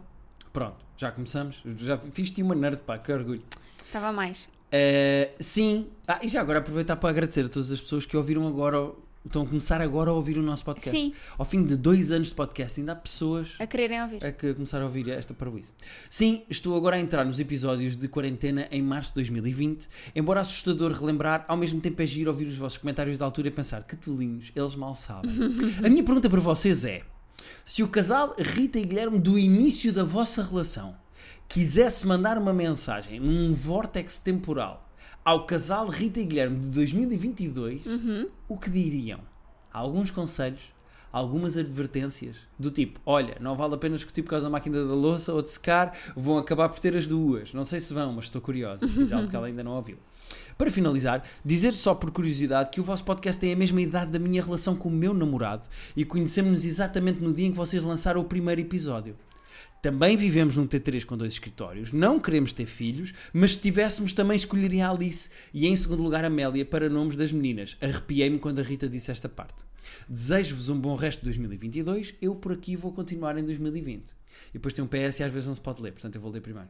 [0.53, 1.61] Pronto, já começamos.
[1.77, 3.41] Já fiz-te uma nerd, pá, que orgulho.
[3.85, 4.47] Estava mais.
[4.73, 8.47] Uh, sim, ah, e já agora aproveitar para agradecer a todas as pessoas que ouviram
[8.47, 8.91] agora,
[9.25, 10.97] estão a começar agora a ouvir o nosso podcast.
[10.97, 11.13] Sim.
[11.37, 14.25] Ao fim de dois anos de podcast, ainda há pessoas A quererem ouvir.
[14.25, 15.71] a que começaram a ouvir esta parvoíce.
[16.09, 19.87] Sim, estou agora a entrar nos episódios de quarentena em março de 2020.
[20.15, 23.51] Embora assustador relembrar, ao mesmo tempo é giro ouvir os vossos comentários da altura e
[23.51, 25.31] pensar que tolinhos, eles mal sabem.
[25.83, 27.01] a minha pergunta para vocês é:
[27.65, 30.95] se o casal Rita e Guilherme do início da vossa relação
[31.47, 34.89] quisesse mandar uma mensagem num vórtex temporal
[35.23, 37.81] ao casal Rita e Guilherme de 2022,
[38.47, 39.19] o que diriam?
[39.71, 40.61] Há alguns conselhos,
[41.11, 44.93] algumas advertências, do tipo: olha, não vale a pena discutir por causa da máquina da
[44.93, 47.53] louça ou de secar, vão acabar por ter as duas.
[47.53, 49.97] Não sei se vão, mas estou curiosa, diz ela, porque ela ainda não ouviu.
[50.57, 54.19] Para finalizar, dizer só por curiosidade que o vosso podcast tem a mesma idade da
[54.19, 58.21] minha relação com o meu namorado e conhecemos-nos exatamente no dia em que vocês lançaram
[58.21, 59.15] o primeiro episódio.
[59.81, 64.35] Também vivemos num T3 com dois escritórios, não queremos ter filhos, mas se tivéssemos também
[64.37, 67.75] escolheria a Alice e em segundo lugar a Amélia para nomes das meninas.
[67.81, 69.65] Arrepiei-me quando a Rita disse esta parte.
[70.07, 74.11] Desejo-vos um bom resto de 2022, eu por aqui vou continuar em 2020.
[74.49, 76.31] E depois tem um PS e às vezes não se pode ler, portanto eu vou
[76.31, 76.69] ler primeiro.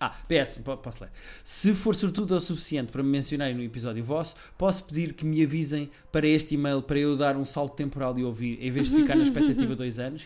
[0.00, 1.10] Ah, PS, po- posso ler.
[1.42, 5.42] Se for sortudo o suficiente para me mencionarem no episódio vosso, posso pedir que me
[5.42, 8.94] avisem para este e-mail para eu dar um salto temporal e ouvir, em vez de
[8.96, 10.24] ficar na expectativa dois anos.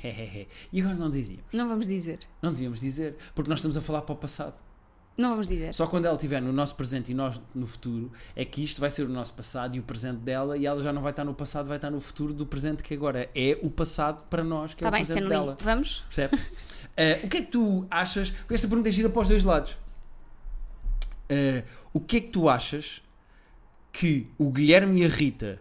[0.72, 1.44] E agora não dizíamos.
[1.52, 2.18] Não vamos dizer.
[2.42, 4.62] Não devíamos dizer, porque nós estamos a falar para o passado.
[5.16, 5.74] Não vamos dizer.
[5.74, 8.90] Só quando ela estiver no nosso presente e nós no futuro, é que isto vai
[8.90, 11.34] ser o nosso passado e o presente dela, e ela já não vai estar no
[11.34, 14.82] passado, vai estar no futuro do presente que agora é o passado para nós, que
[14.82, 15.38] é Está o bem, presente Stanley.
[15.46, 15.58] dela.
[15.62, 16.04] Vamos?
[16.08, 16.38] Percebe?
[16.94, 18.28] Eh, o que é que tu achas?
[18.30, 19.78] Porque esta pergunta é gira para os dois lados.
[21.26, 23.02] Eh, o que é que tu achas
[23.90, 25.58] que o Guilherme e a Rita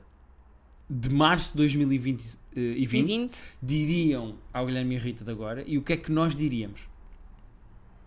[0.89, 3.43] de março de 2020 eh, e 20 20.
[3.63, 6.81] diriam ao Guilherme e a Rita de agora e o que é que nós diríamos?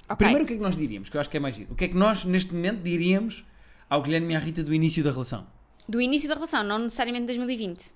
[0.09, 0.17] Ok.
[0.17, 1.09] Primeiro, o que é que nós diríamos?
[1.09, 1.73] Que eu acho que é mais giro.
[1.73, 3.45] O que é que nós, neste momento, diríamos
[3.89, 5.47] ao Guilherme e à Rita do início da relação?
[5.89, 7.93] Do início da relação, não necessariamente 2020.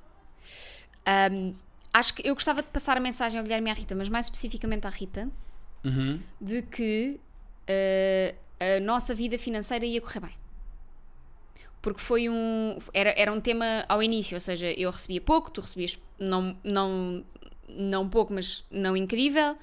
[1.07, 1.55] Ahm,
[1.93, 4.27] acho que eu gostava de passar a mensagem ao Guilherme e à Rita, mas mais
[4.27, 5.29] especificamente à Rita,
[5.85, 6.19] Uhum.
[6.41, 7.21] de que
[7.67, 10.31] eh, a nossa vida financeira ia correr bem.
[11.81, 12.77] Porque foi um.
[12.93, 17.25] Era, era um tema ao início, ou seja, eu recebia pouco, tu recebias não, não,
[17.69, 19.57] não pouco, mas não incrível.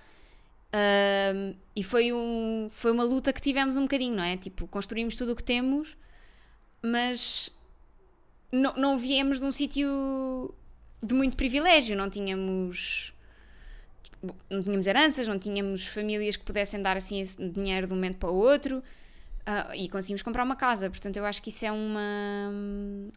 [0.76, 4.36] Ahm, e foi, um, foi uma luta que tivemos um bocadinho, não é?
[4.36, 5.96] Tipo, construímos tudo o que temos,
[6.82, 7.50] mas
[8.52, 10.54] não, não viemos de um sítio
[11.02, 13.14] de muito privilégio, não tínhamos
[14.50, 18.30] não tínhamos heranças, não tínhamos famílias que pudessem dar assim dinheiro de um momento para
[18.30, 18.84] o outro
[19.46, 22.52] ah, e conseguimos comprar uma casa, portanto eu acho que isso é uma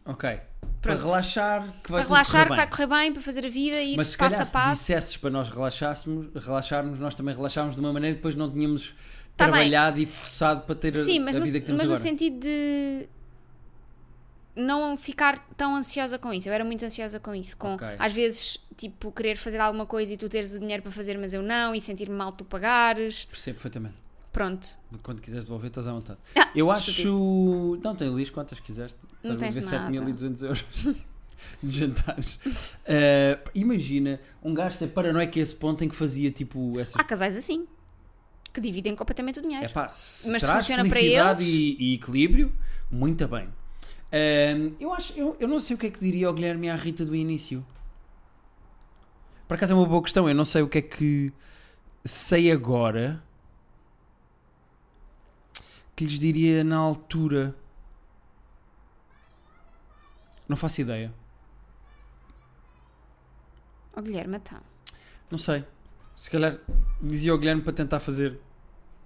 [0.05, 0.39] Ok.
[0.81, 2.57] Para relaxar, que vai para relaxar correr que bem.
[2.57, 4.53] vai correr bem, para fazer a vida e ir Mas se passo calhar a se
[4.53, 4.79] passo.
[4.81, 8.95] dissesses para nós relaxássemos, relaxarmos, nós também relaxávamos de uma maneira e depois não tínhamos
[9.35, 9.53] Tá bem.
[9.53, 11.95] trabalhado e forçado para ter a- Sim, mas, a no, vida que temos mas no
[11.95, 12.09] agora.
[12.09, 13.07] sentido de
[14.55, 16.49] não ficar tão ansiosa com isso.
[16.49, 17.55] Eu era muito ansiosa com isso.
[17.57, 17.87] Com, Ok.
[17.97, 21.33] Às vezes, tipo, querer fazer alguma coisa e tu teres o dinheiro para fazer, mas
[21.33, 23.25] eu não, e sentir-me mal tu pagares.
[23.25, 23.95] Percebo perfeitamente.
[24.31, 24.67] Pronto.
[25.01, 26.19] Quando quiseres devolver, estás à vontade.
[26.37, 27.09] Ah, Eu estúpido.
[27.09, 27.79] acho.
[27.83, 28.97] Não, tem as quantas quiseste.
[29.23, 30.65] Não Estás a ver tens 7.200 euros
[31.63, 32.37] de jantares.
[32.85, 36.95] Eh, imagina um gajo ser paranoico a esse ponto em que fazia tipo essas.
[36.99, 37.67] Há casais assim
[38.53, 39.65] que dividem completamente o dinheiro.
[39.65, 42.51] É pá, se Mas se traz funciona para felicidade eles- e, e equilíbrio,
[42.91, 43.47] muito bem.
[44.11, 46.69] Ahm, eu acho, eu, eu não sei o que é que diria ao Guilherme e
[46.69, 47.63] à Rita do início.
[49.47, 51.33] Por acaso é uma boa questão, eu não sei o que é que
[52.05, 53.21] sei agora
[55.99, 57.53] que lhes diria na altura.
[60.47, 61.13] Não faço ideia.
[63.93, 64.61] Ó Guilherme, então.
[65.29, 65.65] Não sei.
[66.15, 66.57] Se calhar
[67.01, 68.39] dizia ao Guilherme para tentar fazer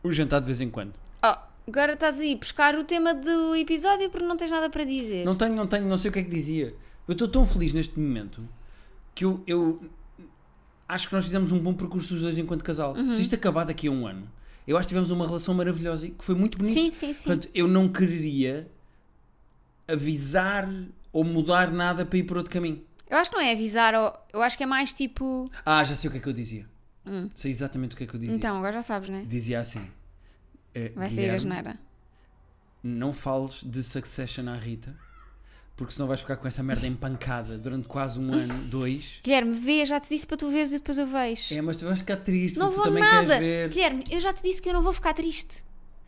[0.03, 0.93] o jantar de vez em quando.
[1.23, 1.35] Ó,
[1.67, 5.25] agora estás aí buscar o tema do episódio porque não tens nada para dizer.
[5.25, 6.75] Não tenho, não tenho, não sei o que é que dizia.
[7.07, 8.47] Eu estou tão feliz neste momento
[9.15, 9.81] que eu, eu
[10.87, 12.93] acho que nós fizemos um bom percurso os dois enquanto casal.
[12.93, 13.13] Uhum.
[13.13, 14.29] Se isto acabar daqui a um ano,
[14.67, 16.79] eu acho que tivemos uma relação maravilhosa e que foi muito bonita.
[16.79, 17.23] Sim, sim, sim.
[17.23, 18.67] Portanto, eu não quereria
[19.87, 20.69] avisar
[21.11, 22.83] ou mudar nada para ir por outro caminho.
[23.09, 25.49] Eu acho que não é avisar, ó, eu acho que é mais tipo.
[25.65, 26.65] Ah, já sei o que é que eu dizia.
[27.05, 27.29] Hum.
[27.35, 28.35] Sei exatamente o que é que eu dizia.
[28.35, 29.25] Então, agora já sabes, né?
[29.27, 29.85] Dizia assim:
[30.73, 31.77] eh, Vai sair a geneira.
[32.81, 34.95] não fales de Succession à Rita,
[35.75, 39.19] porque senão vais ficar com essa merda empancada durante quase um ano, dois.
[39.23, 41.53] Guilherme, vê, já te disse para tu veres e depois eu vejo.
[41.53, 43.27] É, mas tu vais ficar triste, não porque vou tu também nada.
[43.27, 43.69] queres ver.
[43.69, 45.63] Guilherme, eu já te disse que eu não vou ficar triste.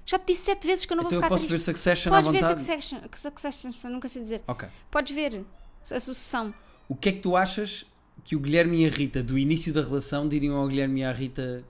[0.05, 1.65] Já te disse sete vezes que eu não então vou eu ficar posso ver triste.
[1.65, 2.61] Succession Podes à ver vontade.
[2.61, 4.43] Succession, Succession, nunca sei dizer.
[4.47, 4.69] Ok.
[4.91, 5.43] Podes ver
[5.91, 6.53] a sucessão.
[6.87, 7.85] O que é que tu achas
[8.23, 11.11] que o Guilherme e a Rita do início da relação diriam ao Guilherme e à
[11.11, 11.63] Rita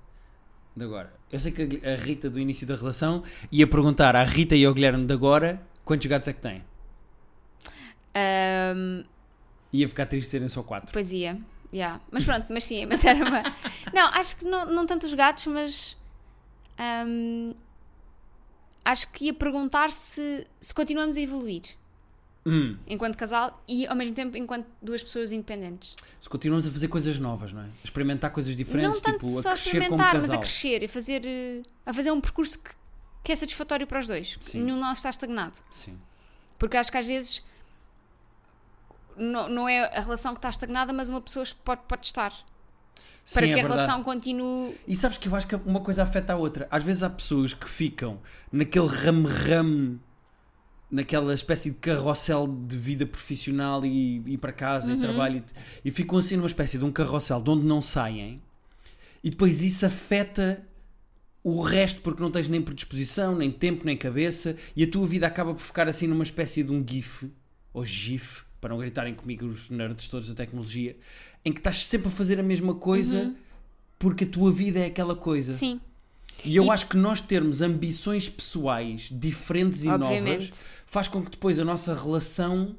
[0.75, 1.13] de agora?
[1.31, 4.73] Eu sei que a Rita do início da relação ia perguntar à Rita e ao
[4.73, 6.61] Guilherme de agora quantos gatos é que têm.
[8.15, 9.03] Ahm,
[9.73, 10.91] Ia ficar triste serem só quatro.
[10.93, 11.37] pois ia.
[11.73, 11.99] Yeah.
[12.09, 13.43] Mas pronto, mas sim, mas era uma...
[13.93, 15.97] Não, acho que não, não tanto os gatos, mas.
[16.77, 17.53] ahm,
[18.83, 21.63] acho que ia perguntar se, se continuamos a evoluir
[22.47, 25.95] Hum, enquanto casal e ao mesmo tempo enquanto duas pessoas independentes.
[26.21, 27.69] se continuamos a fazer coisas novas, não é?
[27.83, 30.39] Experimentar coisas diferentes, não tanto tipo, a só crescer como experimentar, mas a casal.
[30.41, 32.69] crescer e fazer, eh, a fazer um percurso que,
[33.23, 34.37] que é satisfatório para os dois.
[34.41, 34.61] Sim.
[34.61, 35.57] Nenhum de nós está estagnado.
[35.71, 35.97] Sim.
[36.59, 37.43] Porque acho que às vezes
[39.17, 42.31] não, não é a relação que está estagnada, mas uma pessoa pode, pode estar.
[43.23, 43.81] Sim, para é que a verdade.
[43.81, 44.75] relação continue.
[44.87, 46.67] E sabes que eu acho que uma coisa afeta a outra.
[46.69, 48.19] Às vezes há pessoas que ficam
[48.51, 49.99] naquele ramo-ramo,
[50.91, 54.97] naquela espécie de carrossel de vida profissional e ir para casa Uhum.
[54.97, 55.43] e trabalho,
[55.83, 58.41] e, e ficam assim numa espécie de um carrossel de onde não saem,
[59.23, 60.63] e depois isso afeta
[61.43, 65.25] o resto porque não tens nem predisposição, nem tempo, nem cabeça, e a tua vida
[65.25, 67.31] acaba por ficar assim numa espécie de um GIF,
[67.73, 70.95] ou GIF, para não gritarem comigo os nerds todos da tecnologia,
[71.43, 73.35] em que estás sempre a fazer a mesma coisa
[73.99, 75.51] porque a tua vida é aquela coisa.
[75.51, 75.57] Uhum.
[75.57, 75.81] Sim,
[76.43, 80.51] E eu E- acho que nós termos ambições pessoais diferentes e novas Obviamente.
[80.85, 82.75] faz com que depois a nossa relação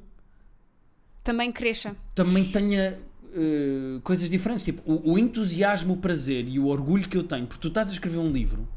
[1.23, 1.95] também cresça.
[2.15, 2.99] também tenha
[3.35, 4.63] eh, coisas diferentes.
[4.65, 7.89] Tipo, o, o entusiasmo, o prazer e o orgulho que eu tenho, porque tu estás
[7.89, 8.67] a escrever um livro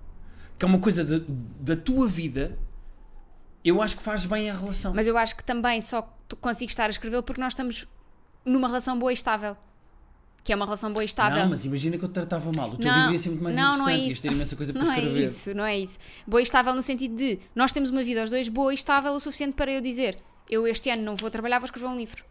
[0.59, 1.25] que é uma coisa de-
[1.61, 2.59] da tua vida,
[3.65, 4.93] eu acho que faz bem à relação.
[4.95, 6.03] Mas eu acho que também só
[6.41, 7.87] consegues estar a escrevê-lo porque nós estamos
[8.45, 9.57] numa relação boa e estável.
[10.43, 11.39] Que é uma relação boa e estável.
[11.39, 12.71] Não, mas imagina que eu te tratava mal.
[12.71, 14.27] O teu Não, livro ia ser muito mais não, não é interessante, ias isso.
[14.35, 15.25] imensa coisa para Não é escrever.
[15.25, 15.99] isso, não é isso.
[16.27, 19.13] Boa e estável no sentido de nós temos uma vida aos dois boa e estável
[19.13, 20.17] o suficiente para eu dizer
[20.49, 22.25] eu este ano não vou trabalhar, vou escrever um livro.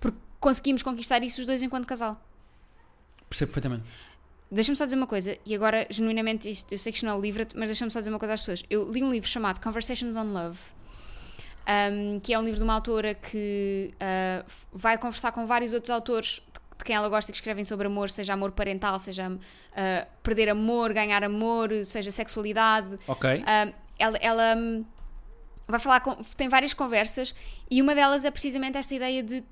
[0.00, 2.18] Porque conseguimos conquistar isso os dois enquanto casal.
[3.28, 3.84] Percebo perfeitamente.
[4.54, 7.16] Deixa-me só dizer uma coisa, e agora, genuinamente, isto, eu sei que isto não é
[7.16, 8.62] o livro, mas deixa-me só dizer uma coisa às pessoas.
[8.68, 10.58] Eu li um livro chamado Conversations on Love,
[11.66, 15.88] um, que é um livro de uma autora que uh, vai conversar com vários outros
[15.88, 16.42] autores
[16.76, 19.40] de quem ela gosta que escrevem sobre amor, seja amor parental, seja uh,
[20.22, 22.96] perder amor, ganhar amor, seja sexualidade.
[23.06, 23.38] Ok.
[23.38, 24.54] Uh, ela, ela
[25.66, 27.34] vai falar com, tem várias conversas
[27.70, 29.44] e uma delas é precisamente esta ideia de uh,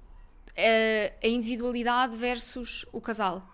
[1.22, 3.48] a individualidade versus o casal.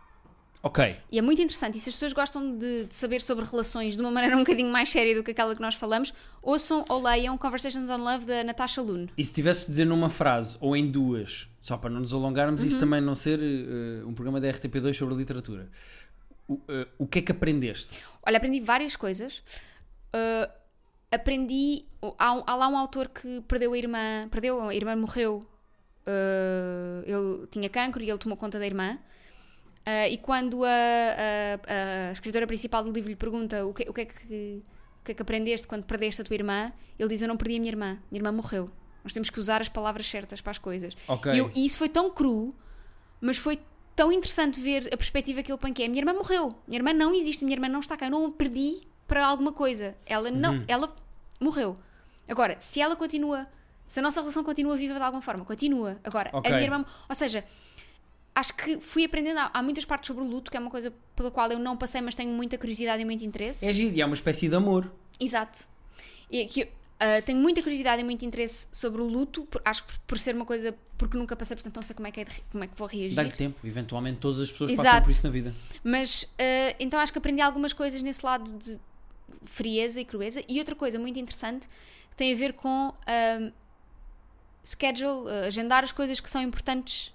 [0.62, 0.96] Ok.
[1.10, 1.78] E é muito interessante.
[1.78, 4.70] E se as pessoas gostam de, de, saber sobre relações de uma maneira um bocadinho
[4.70, 8.42] mais séria do que aquela que nós falamos, ouçam ou leiam Conversations on Love da
[8.42, 9.10] Natasha Lune.
[9.16, 12.62] E se tivesse de dizer numa frase ou em duas, só para não nos alongarmos,
[12.62, 12.68] uhum.
[12.68, 15.68] isto também não ser uh, um programa da RTP2 sobre literatura,
[16.48, 16.60] o, uh,
[16.98, 18.02] o que é que aprendeste?
[18.24, 19.42] Olha, aprendi várias coisas.
[20.14, 20.50] Uh,
[21.10, 21.84] aprendi.
[22.18, 24.28] Há, um, há, lá um autor que perdeu a irmã.
[24.30, 25.44] Perdeu, a irmã morreu.
[27.04, 28.98] ele tinha cancro e ele tomou conta da irmã.
[29.86, 33.92] Uh, e quando a, a, a, escritora principal do livro lhe pergunta o que, o,
[33.92, 34.62] que é que,
[35.04, 37.60] que é que aprendeste quando perdeste a tua irmã, ele diz: Eu não perdi a
[37.60, 38.66] minha irmã, minha irmã morreu.
[39.04, 40.96] Nós temos que usar as palavras certas para as coisas.
[41.06, 41.34] Okay.
[41.34, 42.52] E, eu, e, isso foi tão cru,
[43.20, 43.60] mas foi
[43.94, 46.92] tão interessante ver a perspectiva que ele põe que é: Minha irmã morreu, minha irmã
[46.92, 49.96] não existe, minha irmã não está cá, eu não a perdi para alguma coisa.
[50.04, 50.64] Ela não, uhum.
[50.66, 50.92] ela
[51.38, 51.76] morreu.
[52.28, 53.46] Agora, se ela continua,
[53.86, 55.96] se a nossa relação continua viva de alguma forma, continua.
[56.02, 56.50] Agora, okay.
[56.50, 57.44] a minha irmã, ou seja,
[58.36, 59.40] acho que fui aprendendo.
[59.52, 62.02] Há, muitas partes sobre o luto, que é uma coisa pela qual eu não passei,
[62.02, 63.64] mas tenho muita curiosidade e muito interesse.
[63.64, 64.92] É giro, e é uma espécie de amor.
[65.18, 65.66] Exato.
[66.30, 69.92] E que uh, tenho muita curiosidade e muito interesse sobre o luto, por, acho que
[69.92, 72.26] por, por, ser uma coisa porque nunca passei, portanto não sei como é que, é,
[72.52, 73.14] como é que vou reagir.
[73.16, 74.88] Dá-lhe tempo, eventualmente todas as pessoas Exato.
[74.88, 75.54] passam por isso na vida.
[75.82, 78.78] Mas uh, então acho que aprendi algumas coisas nesse lado de
[79.44, 80.42] frieza e crueza.
[80.46, 81.66] E outra coisa muito interessante
[82.16, 83.52] tem a ver com uh,
[84.62, 87.14] schedule, agendar as coisas que são importantes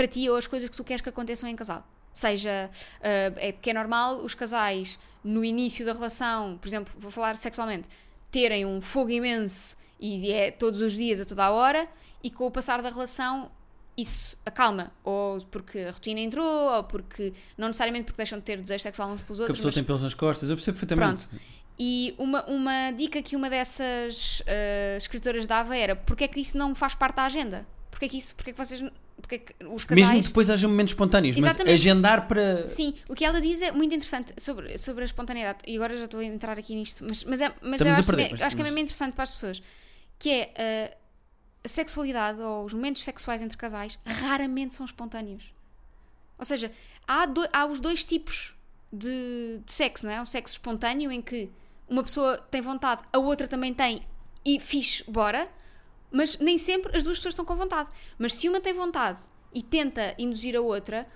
[0.00, 1.86] para ti ou as coisas que tu queres que aconteçam em casal.
[2.14, 7.10] Seja, uh, é porque é normal os casais no início da relação, por exemplo, vou
[7.10, 7.86] falar sexualmente,
[8.30, 11.86] terem um fogo imenso e é todos os dias, a toda a hora,
[12.22, 13.50] e com o passar da relação
[13.94, 18.56] isso acalma, ou porque a rotina entrou, ou porque não necessariamente porque deixam de ter
[18.58, 19.48] desejo sexual uns pelos outros.
[19.48, 19.74] Que a pessoa mas...
[19.74, 21.26] tem pelos nas costas, eu percebo perfeitamente.
[21.26, 21.44] Pronto.
[21.78, 26.56] E uma, uma dica que uma dessas uh, escritoras dava era porque é que isso
[26.56, 27.66] não faz parte da agenda?
[27.90, 28.82] Porque é que isso, porque é que vocês
[29.20, 30.08] porque é os casais...
[30.08, 31.72] Mesmo depois haja momentos espontâneos, Exatamente.
[31.72, 32.66] mas agendar para.
[32.66, 35.58] Sim, o que ela diz é muito interessante sobre, sobre a espontaneidade.
[35.66, 38.22] E agora já estou a entrar aqui nisto, mas, mas, é, mas eu acho, perder,
[38.22, 39.62] que, é, mas, acho que é mesmo interessante para as pessoas.
[40.18, 40.96] Que é uh,
[41.64, 45.52] a sexualidade ou os momentos sexuais entre casais raramente são espontâneos.
[46.38, 46.70] Ou seja,
[47.06, 48.54] há, do, há os dois tipos
[48.92, 50.20] de, de sexo, não é?
[50.20, 51.50] O sexo espontâneo em que
[51.88, 54.02] uma pessoa tem vontade, a outra também tem
[54.44, 55.48] e fixe, bora
[56.10, 57.88] mas nem sempre as duas pessoas estão com vontade.
[58.18, 59.20] Mas se uma tem vontade
[59.52, 61.06] e tenta induzir a outra,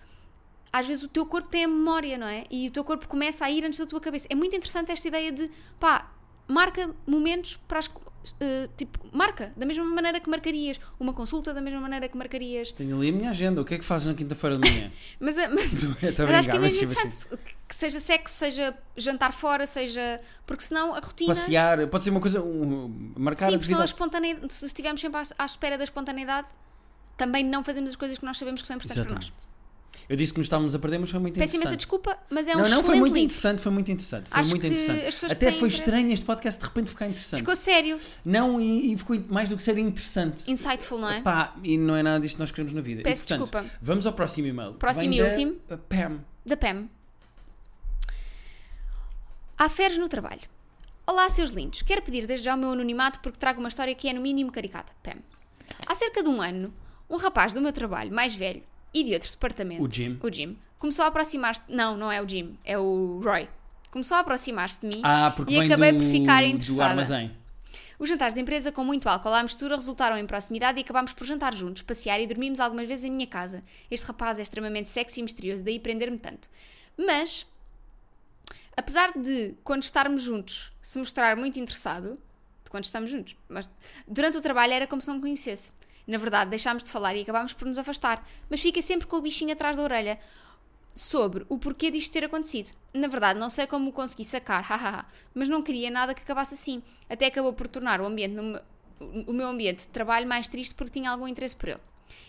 [0.73, 2.47] às vezes o teu corpo tem a memória, não é?
[2.51, 4.27] E o teu corpo começa a ir antes da tua cabeça.
[4.29, 6.13] É muito interessante esta ideia de, pá,
[6.49, 7.91] marca momentos para as,
[8.33, 12.71] Uh, tipo, marca, da mesma maneira que marcarias uma consulta, da mesma maneira que marcarias.
[12.73, 14.93] Tenho ali a minha agenda, o que é que fazes na quinta-feira de manhã?
[15.21, 15.73] mas, eh, mas,
[16.19, 20.21] mas acho que é mesmo interessante que seja sexo, seja jantar fora, seja.
[20.47, 21.35] Porque senão a rotina.
[21.35, 22.43] Passear, pode ser uma coisa.
[22.43, 24.53] Um, marcar Sim, a espontaneidade.
[24.53, 26.49] Se estivermos sempre à, à espera da espontaneidade,
[27.17, 29.33] também não fazemos as coisas que nós sabemos que são importantes Exatamente.
[29.33, 29.54] para nós.
[30.09, 31.63] Eu disse que nos estávamos a perder, mas foi muito Peço interessante.
[31.63, 33.27] Peço imensa desculpa, mas é um Não, não, foi muito livro.
[33.27, 34.29] interessante, foi muito interessante.
[34.29, 35.33] Foi Acho muito interessante.
[35.33, 37.41] Até foi estranho este podcast de repente ficar interessante.
[37.41, 37.99] Ficou sério.
[38.25, 40.51] Não, e, e, ficou mais do que ser interessante.
[40.51, 41.21] Insightful, não é?
[41.23, 43.03] Pá, e não é nada disto que nós queremos na vida.
[43.03, 43.71] Peço e, portanto, desculpa.
[43.81, 44.75] Vamos ao próximo e-mail.
[44.75, 45.57] Próximo e último.
[45.69, 46.21] Da Pam.
[46.45, 46.89] Da Pam.
[49.57, 50.43] Há feres no trabalho.
[51.07, 51.83] Olá, seus lindos.
[51.83, 54.51] Quero pedir desde já o meu anonimato porque trago uma história que é no mínimo
[54.51, 54.93] caricata.
[55.03, 55.19] Pam.
[55.87, 56.73] Há cerca de um ano,
[57.09, 58.63] um rapaz do meu trabalho, mais velho,
[58.95, 61.63] e de outro departamento, o Jim, o Jim começou a aproximar-se.
[61.69, 63.49] Não, não é o Jim, é o Roy.
[63.91, 66.77] Começou a aproximar-se de mim ah, e acabei do, por ficar interessada.
[66.77, 67.45] Do armazém.
[67.99, 71.25] Os jantares da empresa com muito álcool à mistura resultaram em proximidade e acabámos por
[71.25, 73.63] jantar juntos, passear e dormimos algumas vezes em minha casa.
[73.91, 76.51] Este rapaz é extremamente sexy e misterioso, daí prender-me tanto.
[76.99, 77.47] Mas,
[78.77, 82.19] apesar de, quando estarmos juntos, se mostrar muito interessado,
[82.65, 83.71] de quando estamos juntos, mas
[84.09, 85.73] durante o trabalho era como se não me conhecesse.
[86.07, 89.23] Na verdade, deixámos de falar e acabámos por nos afastar, mas fica sempre com o
[89.23, 90.19] bichinho atrás da orelha
[90.95, 92.73] sobre o porquê disto ter acontecido.
[92.93, 96.55] Na verdade, não sei como o consegui sacar, hahaha, mas não queria nada que acabasse
[96.55, 96.83] assim.
[97.09, 98.61] Até acabou por tornar o ambiente no,
[99.27, 101.81] o meu ambiente de trabalho mais triste porque tinha algum interesse por ele.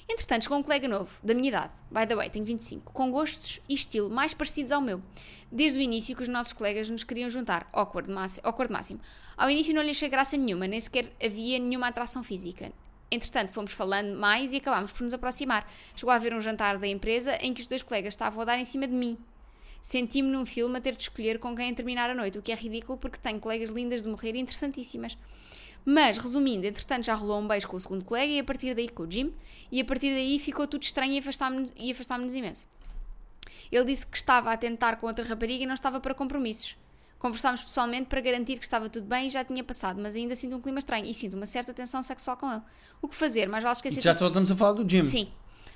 [0.08, 3.60] Entretanto, chegou um colega novo, da minha idade, by the way, tenho 25, com gostos
[3.68, 5.02] e estilo mais parecidos ao meu.
[5.52, 9.02] Desde o início que os nossos colegas nos queriam juntar, awkward máximo.
[9.36, 12.72] Ao início não lhe achei graça nenhuma, nem sequer havia nenhuma atração física.
[13.12, 15.70] Entretanto, fomos falando mais e acabámos por nos aproximar.
[15.96, 18.60] Chegou a haver um jantar da empresa em que os dois colegas estavam a dar
[18.60, 19.18] em cima de mim.
[19.82, 22.56] Senti-me num filme a ter de escolher com quem terminar a noite, o que é
[22.56, 25.16] ridículo porque tenho colegas lindas de morrer e interessantíssimas.
[25.86, 28.90] Mas, resumindo, entretanto já rolou um beijo com o segundo colega e a partir daí
[28.90, 29.32] com o Jim,
[29.72, 32.68] e a partir daí ficou tudo estranho e afastámos-nos afastámos imenso.
[33.72, 36.76] Ele disse que estava a tentar com outra rapariga e não estava para compromissos.
[37.26, 40.58] Conversámos pessoalmente para garantir que estava tudo bem e já tinha passado, mas ainda sinto
[40.58, 42.62] um clima estranho e sinto uma certa tensão sexual com ele.
[43.02, 43.50] O que fazer?
[43.50, 43.98] Mais vale esquecer.
[43.98, 45.04] E já estamos a falar do Jim.
[45.04, 45.28] Sim.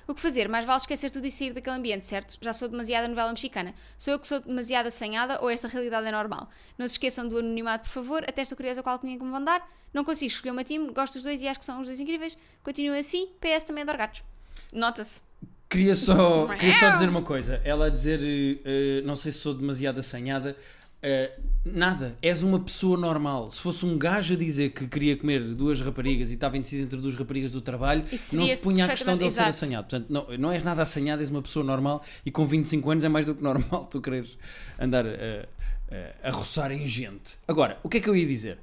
[0.07, 0.47] O que fazer?
[0.47, 2.37] Mais vale esquecer tudo e sair daquele ambiente, certo?
[2.39, 3.73] Já sou demasiada novela mexicana.
[3.97, 6.51] Sou eu que sou demasiado assanhada ou esta realidade é normal?
[6.77, 8.23] Não se esqueçam do anonimato, por favor.
[8.27, 9.67] Até estou curiosa qual que me vão dar.
[9.91, 12.37] Não consigo escolher uma time, gosto dos dois e acho que são os dois incríveis.
[12.61, 13.27] Continuem assim.
[13.41, 14.23] PS também adoro gatos.
[14.71, 15.21] Nota-se.
[15.67, 17.59] Queria só, queria só dizer uma coisa.
[17.63, 20.55] Ela a dizer, eh, não sei se sou demasiado assanhada.
[21.01, 21.31] Eh,
[21.63, 23.49] nada, és uma pessoa normal.
[23.51, 26.99] Se fosse um gajo a dizer que queria comer duas raparigas e estava indeciso entre
[26.99, 29.87] duas raparigas do trabalho, não se punha a questão de ele ser assanhado.
[29.87, 33.09] Portanto, não, não és nada assanhado, és uma pessoa normal e com 25 anos é
[33.09, 34.37] mais do que normal tu quereres
[34.77, 35.47] andar eh,
[35.89, 37.37] eh, a roçar em gente.
[37.47, 38.59] Agora, o que é que eu ia dizer?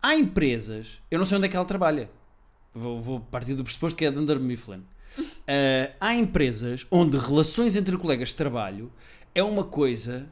[0.00, 2.08] Há empresas, eu não sei onde é que ela trabalha.
[2.72, 4.84] Vou, vou partir do pressuposto que é de Under Mifflin.
[5.18, 8.92] Uh, há empresas onde relações entre colegas de trabalho
[9.34, 10.28] é uma coisa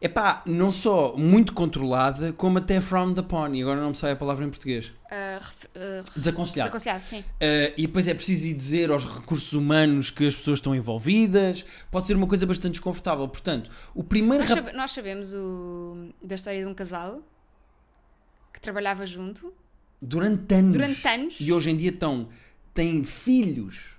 [0.00, 3.54] epá, não só muito controlada, como até frowned upon.
[3.54, 4.88] E agora não me sai a palavra em português.
[5.06, 6.70] Uh, uh, Desaconselhado.
[6.70, 7.20] desaconselhado, sim.
[7.20, 11.64] Uh, e depois é preciso ir dizer aos recursos humanos que as pessoas estão envolvidas.
[11.90, 13.26] Pode ser uma coisa bastante desconfortável.
[13.28, 17.20] Portanto, o primeiro Nós, sabe- nós sabemos o, da história de um casal
[18.52, 19.52] que trabalhava junto.
[20.00, 21.36] durante anos, Durante anos.
[21.40, 22.28] e hoje em dia estão,
[22.74, 23.96] têm filhos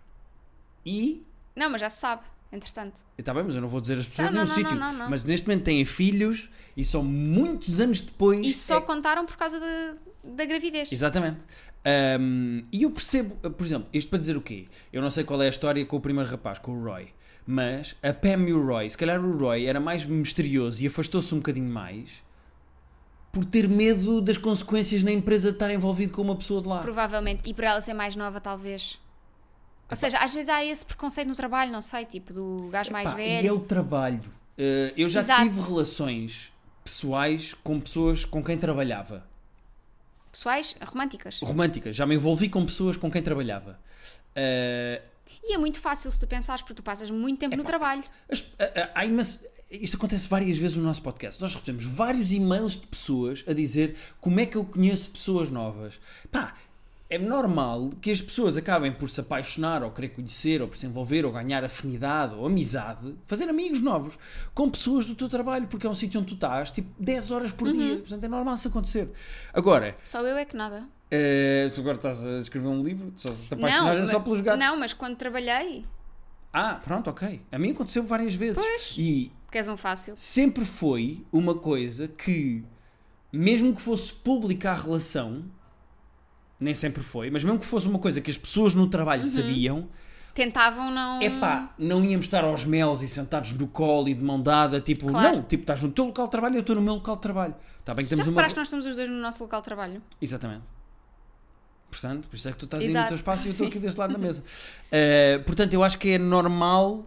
[0.85, 1.23] e
[1.55, 3.01] Não, mas já se sabe, entretanto.
[3.17, 4.75] Está bem, mas eu não vou dizer as pessoas Não, não, sítio.
[4.75, 5.09] não, não, não.
[5.09, 8.45] Mas neste momento têm filhos e são muitos anos depois.
[8.45, 10.91] E só é- contaram por causa da- da gravidez.
[10.91, 11.39] Exatamente.
[12.19, 14.65] Um, e eu percebo, por exemplo, isto para dizer o quê?
[14.91, 17.07] Eu não sei qual é a história com o primeiro rapaz, com o Roy.
[17.45, 21.33] Mas a Pam e o Roy, se calhar o Roy era mais misterioso e afastou-se
[21.33, 22.21] um bocadinho mais
[23.31, 26.79] por ter medo das consequências na empresa de estar envolvido com uma pessoa de lá.
[26.81, 27.49] Provavelmente.
[27.49, 28.99] E por ela ser mais nova, talvez.
[29.89, 33.09] Ou seja, às vezes há esse preconceito no trabalho, não sei, tipo, do gajo mais
[33.09, 33.45] Pá, velho.
[33.45, 34.19] E é o trabalho.
[34.57, 35.43] Uh, eu já Exato.
[35.43, 36.51] tive relações
[36.83, 39.25] pessoais com pessoas com quem trabalhava.
[40.31, 41.39] Pessoais, românticas.
[41.41, 41.95] românticas.
[41.95, 43.79] Já me envolvi com pessoas com quem trabalhava.
[44.35, 45.07] Uh,
[45.49, 48.03] E é muito fácil se tu pensares, porque tu passas muito tempo no trabalho.
[48.29, 49.39] as- a- a- há imenso-
[49.71, 51.41] isto acontece várias vezes no nosso podcast.
[51.41, 55.99] Nós recebemos vários e-mails de pessoas a dizer como é que eu conheço pessoas novas.
[56.31, 56.53] Pá,
[57.09, 60.85] é normal que as pessoas acabem por se apaixonar, ou querer conhecer, ou por se
[60.85, 64.17] envolver, ou ganhar afinidade, ou amizade, fazer amigos novos
[64.53, 67.51] com pessoas do teu trabalho, porque é um sítio onde tu estás, tipo, 10 horas
[67.53, 67.97] por dia.
[67.99, 69.09] Portanto, é normal isso acontecer.
[69.53, 70.83] Agora, Só eu é que nada.
[71.09, 74.59] eh, tu agora estás a escrever um livro, só te apaixonas é só pelos gatos.
[74.65, 75.85] Não, mas quando trabalhei,
[76.51, 77.41] Ah, pronto, ok.
[77.51, 78.55] A mim aconteceu várias vezes.
[78.55, 78.95] Pois.
[78.97, 80.13] E porque és um fácil.
[80.17, 82.65] sempre foi uma coisa que,
[83.31, 85.45] mesmo que fosse pública a relação,
[86.59, 89.27] nem sempre foi, mas mesmo que fosse uma coisa que as pessoas no trabalho Uhum.
[89.27, 89.89] sabiam,
[90.33, 91.19] Tentavam não.
[91.21, 95.07] epá, não íamos estar aos melos e sentados no colo e de mão dada, tipo,
[95.07, 95.37] Claro.
[95.37, 97.21] não, tipo, estás no teu local de trabalho e eu estou no meu local de
[97.23, 97.55] trabalho.
[97.79, 98.43] Está bem que Já temos uma.
[98.43, 100.01] que nós estamos os dois no nosso local de trabalho?
[100.21, 100.63] Exatamente.
[101.89, 103.07] Portanto, por isso é que tu estás aí no Exato.
[103.07, 104.43] teu espaço e eu estou aqui deste lado da mesa.
[104.91, 107.05] Uh, portanto, eu acho que é normal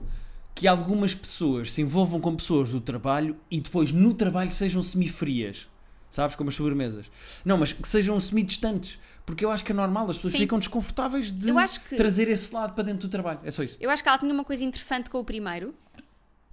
[0.54, 5.68] que algumas pessoas se envolvam com pessoas do trabalho e depois no trabalho sejam semifrias.
[6.10, 6.34] Sabes?
[6.34, 7.06] Como as sobremesas.
[7.44, 8.98] Não, mas que sejam semi-distantes.
[9.30, 10.40] Porque eu acho que é normal, as pessoas Sim.
[10.40, 11.52] ficam desconfortáveis de
[11.88, 13.38] que- trazer esse lado para dentro do trabalho.
[13.44, 13.76] É só isso.
[13.78, 15.72] Eu acho que ela tinha uma coisa interessante com o primeiro.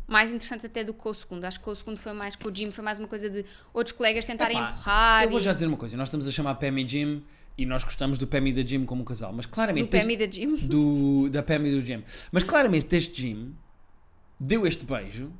[0.08, 1.44] Mais interessante até do que com o segundo.
[1.44, 3.96] Acho que o segundo foi mais com o Jim, foi mais uma coisa de outros
[3.98, 5.24] colegas tentarem Epá, empurrar.
[5.24, 5.98] Eu vou e- já dizer uma coisa.
[5.98, 7.24] Nós estamos a chamar Pam e Jim
[7.58, 9.34] e nós gostamos do Pam e da Jim como um casal.
[9.34, 9.90] Mas claramente.
[9.90, 10.48] do Pam e da Jim.
[10.68, 12.04] do, da Pam e do Jim.
[12.32, 13.56] Mas claramente este Jim
[14.40, 15.32] deu este beijo,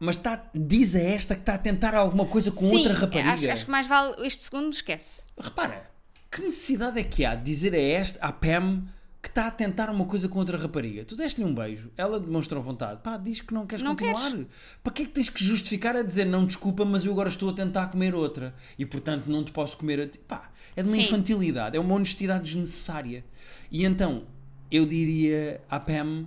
[0.00, 3.32] mas tá, diz a esta que está a tentar alguma coisa com Sim, outra rapariga.
[3.34, 5.26] Acho, acho que mais vale este segundo, esquece.
[5.38, 5.87] Repara,
[6.30, 8.84] que necessidade é que há de dizer a esta, à Pam,
[9.22, 11.04] que está a tentar uma coisa com outra rapariga?
[11.04, 14.30] Tu deste-lhe um beijo, ela demonstrou vontade, pá, diz que não queres Não continuar.
[14.30, 14.46] queres.
[14.82, 17.50] Para que é que tens que justificar a dizer não, desculpa, mas eu agora estou
[17.50, 20.18] a tentar comer outra e portanto não te posso comer a ti?
[20.18, 21.04] Pá, é de uma Sim.
[21.04, 23.24] infantilidade, é uma honestidade desnecessária.
[23.70, 24.24] E então,
[24.70, 26.26] eu diria à Pam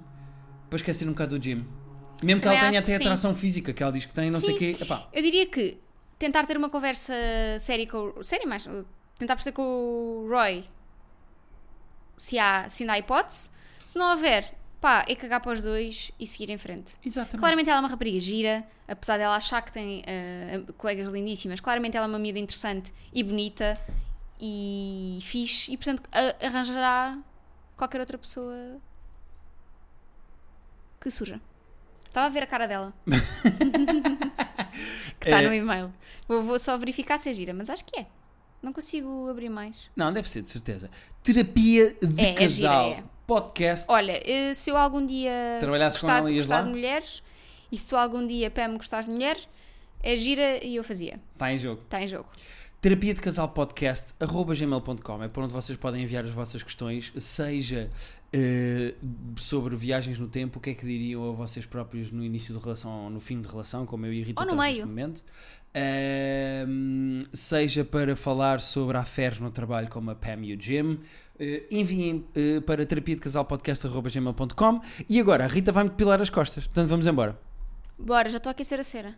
[0.69, 1.65] para esquecer um bocado do Jim.
[2.23, 3.03] Mesmo que ela tenha até sim.
[3.03, 4.59] atração física, que ela diz que tem, não sei o Sim.
[4.59, 4.77] quê.
[4.83, 5.79] Epá, Eu diria que
[6.19, 7.13] tentar ter uma conversa
[7.59, 8.23] séria com o.
[8.23, 8.69] Séria mais.
[9.21, 10.67] Tentar perceber com o Roy
[12.17, 13.51] se há, se ainda há hipótese.
[13.85, 16.95] Se não houver, pá, é cagar para os dois e seguir em frente.
[17.05, 17.37] exatamente.
[17.39, 21.59] Claramente ela é uma rapariga gira, apesar dela achar que tem eh, colegas lindíssimas.
[21.59, 23.79] Claramente ela é uma miúda interessante e bonita
[24.39, 26.01] e fixe e, portanto,
[26.43, 27.19] arranjará
[27.77, 28.79] qualquer outra pessoa
[30.99, 31.39] que surja.
[32.07, 32.91] Estava a ver a cara dela.
[35.19, 35.47] que está É.
[35.47, 35.93] no e-mail.
[36.27, 38.07] Vou, vou só verificar se é gira, mas acho que é.
[38.61, 39.89] Não consigo abrir mais.
[39.95, 40.89] Não, deve ser, de certeza.
[41.23, 42.89] Terapia de É, é gira, casal.
[42.91, 43.03] é.
[43.25, 43.85] Podcast.
[43.89, 46.61] Olha, eh, se eu algum dia Trabalhasses com gostar, ela, gostar lá?
[46.63, 47.23] de mulheres
[47.71, 49.47] e se tu algum dia, Pam, gostares de mulheres,
[50.03, 51.19] é gira e eu fazia.
[51.33, 51.81] Está em jogo.
[51.81, 52.27] Está em jogo.
[52.81, 57.13] Terapia de Casal Podcast, arroba gmail.com é por onde vocês podem enviar as vossas questões,
[57.19, 57.89] seja
[58.33, 58.95] eh,
[59.37, 62.59] sobre viagens no tempo, o que é que diriam a vocês próprios no início de
[62.59, 64.85] relação ou no fim de relação, como eu a Rita Ou no meio.
[64.87, 65.23] momento.
[65.73, 70.99] Ahm, seja para falar sobre aferes no trabalho como a Pam e o Jim.
[71.39, 75.89] Eh, enviem eh, para terapia de casal podcast arroba gmail.com e agora a Rita vai-me
[75.89, 77.39] depilar as costas, portanto vamos embora.
[77.97, 79.17] Bora, já estou a aquecer a cera.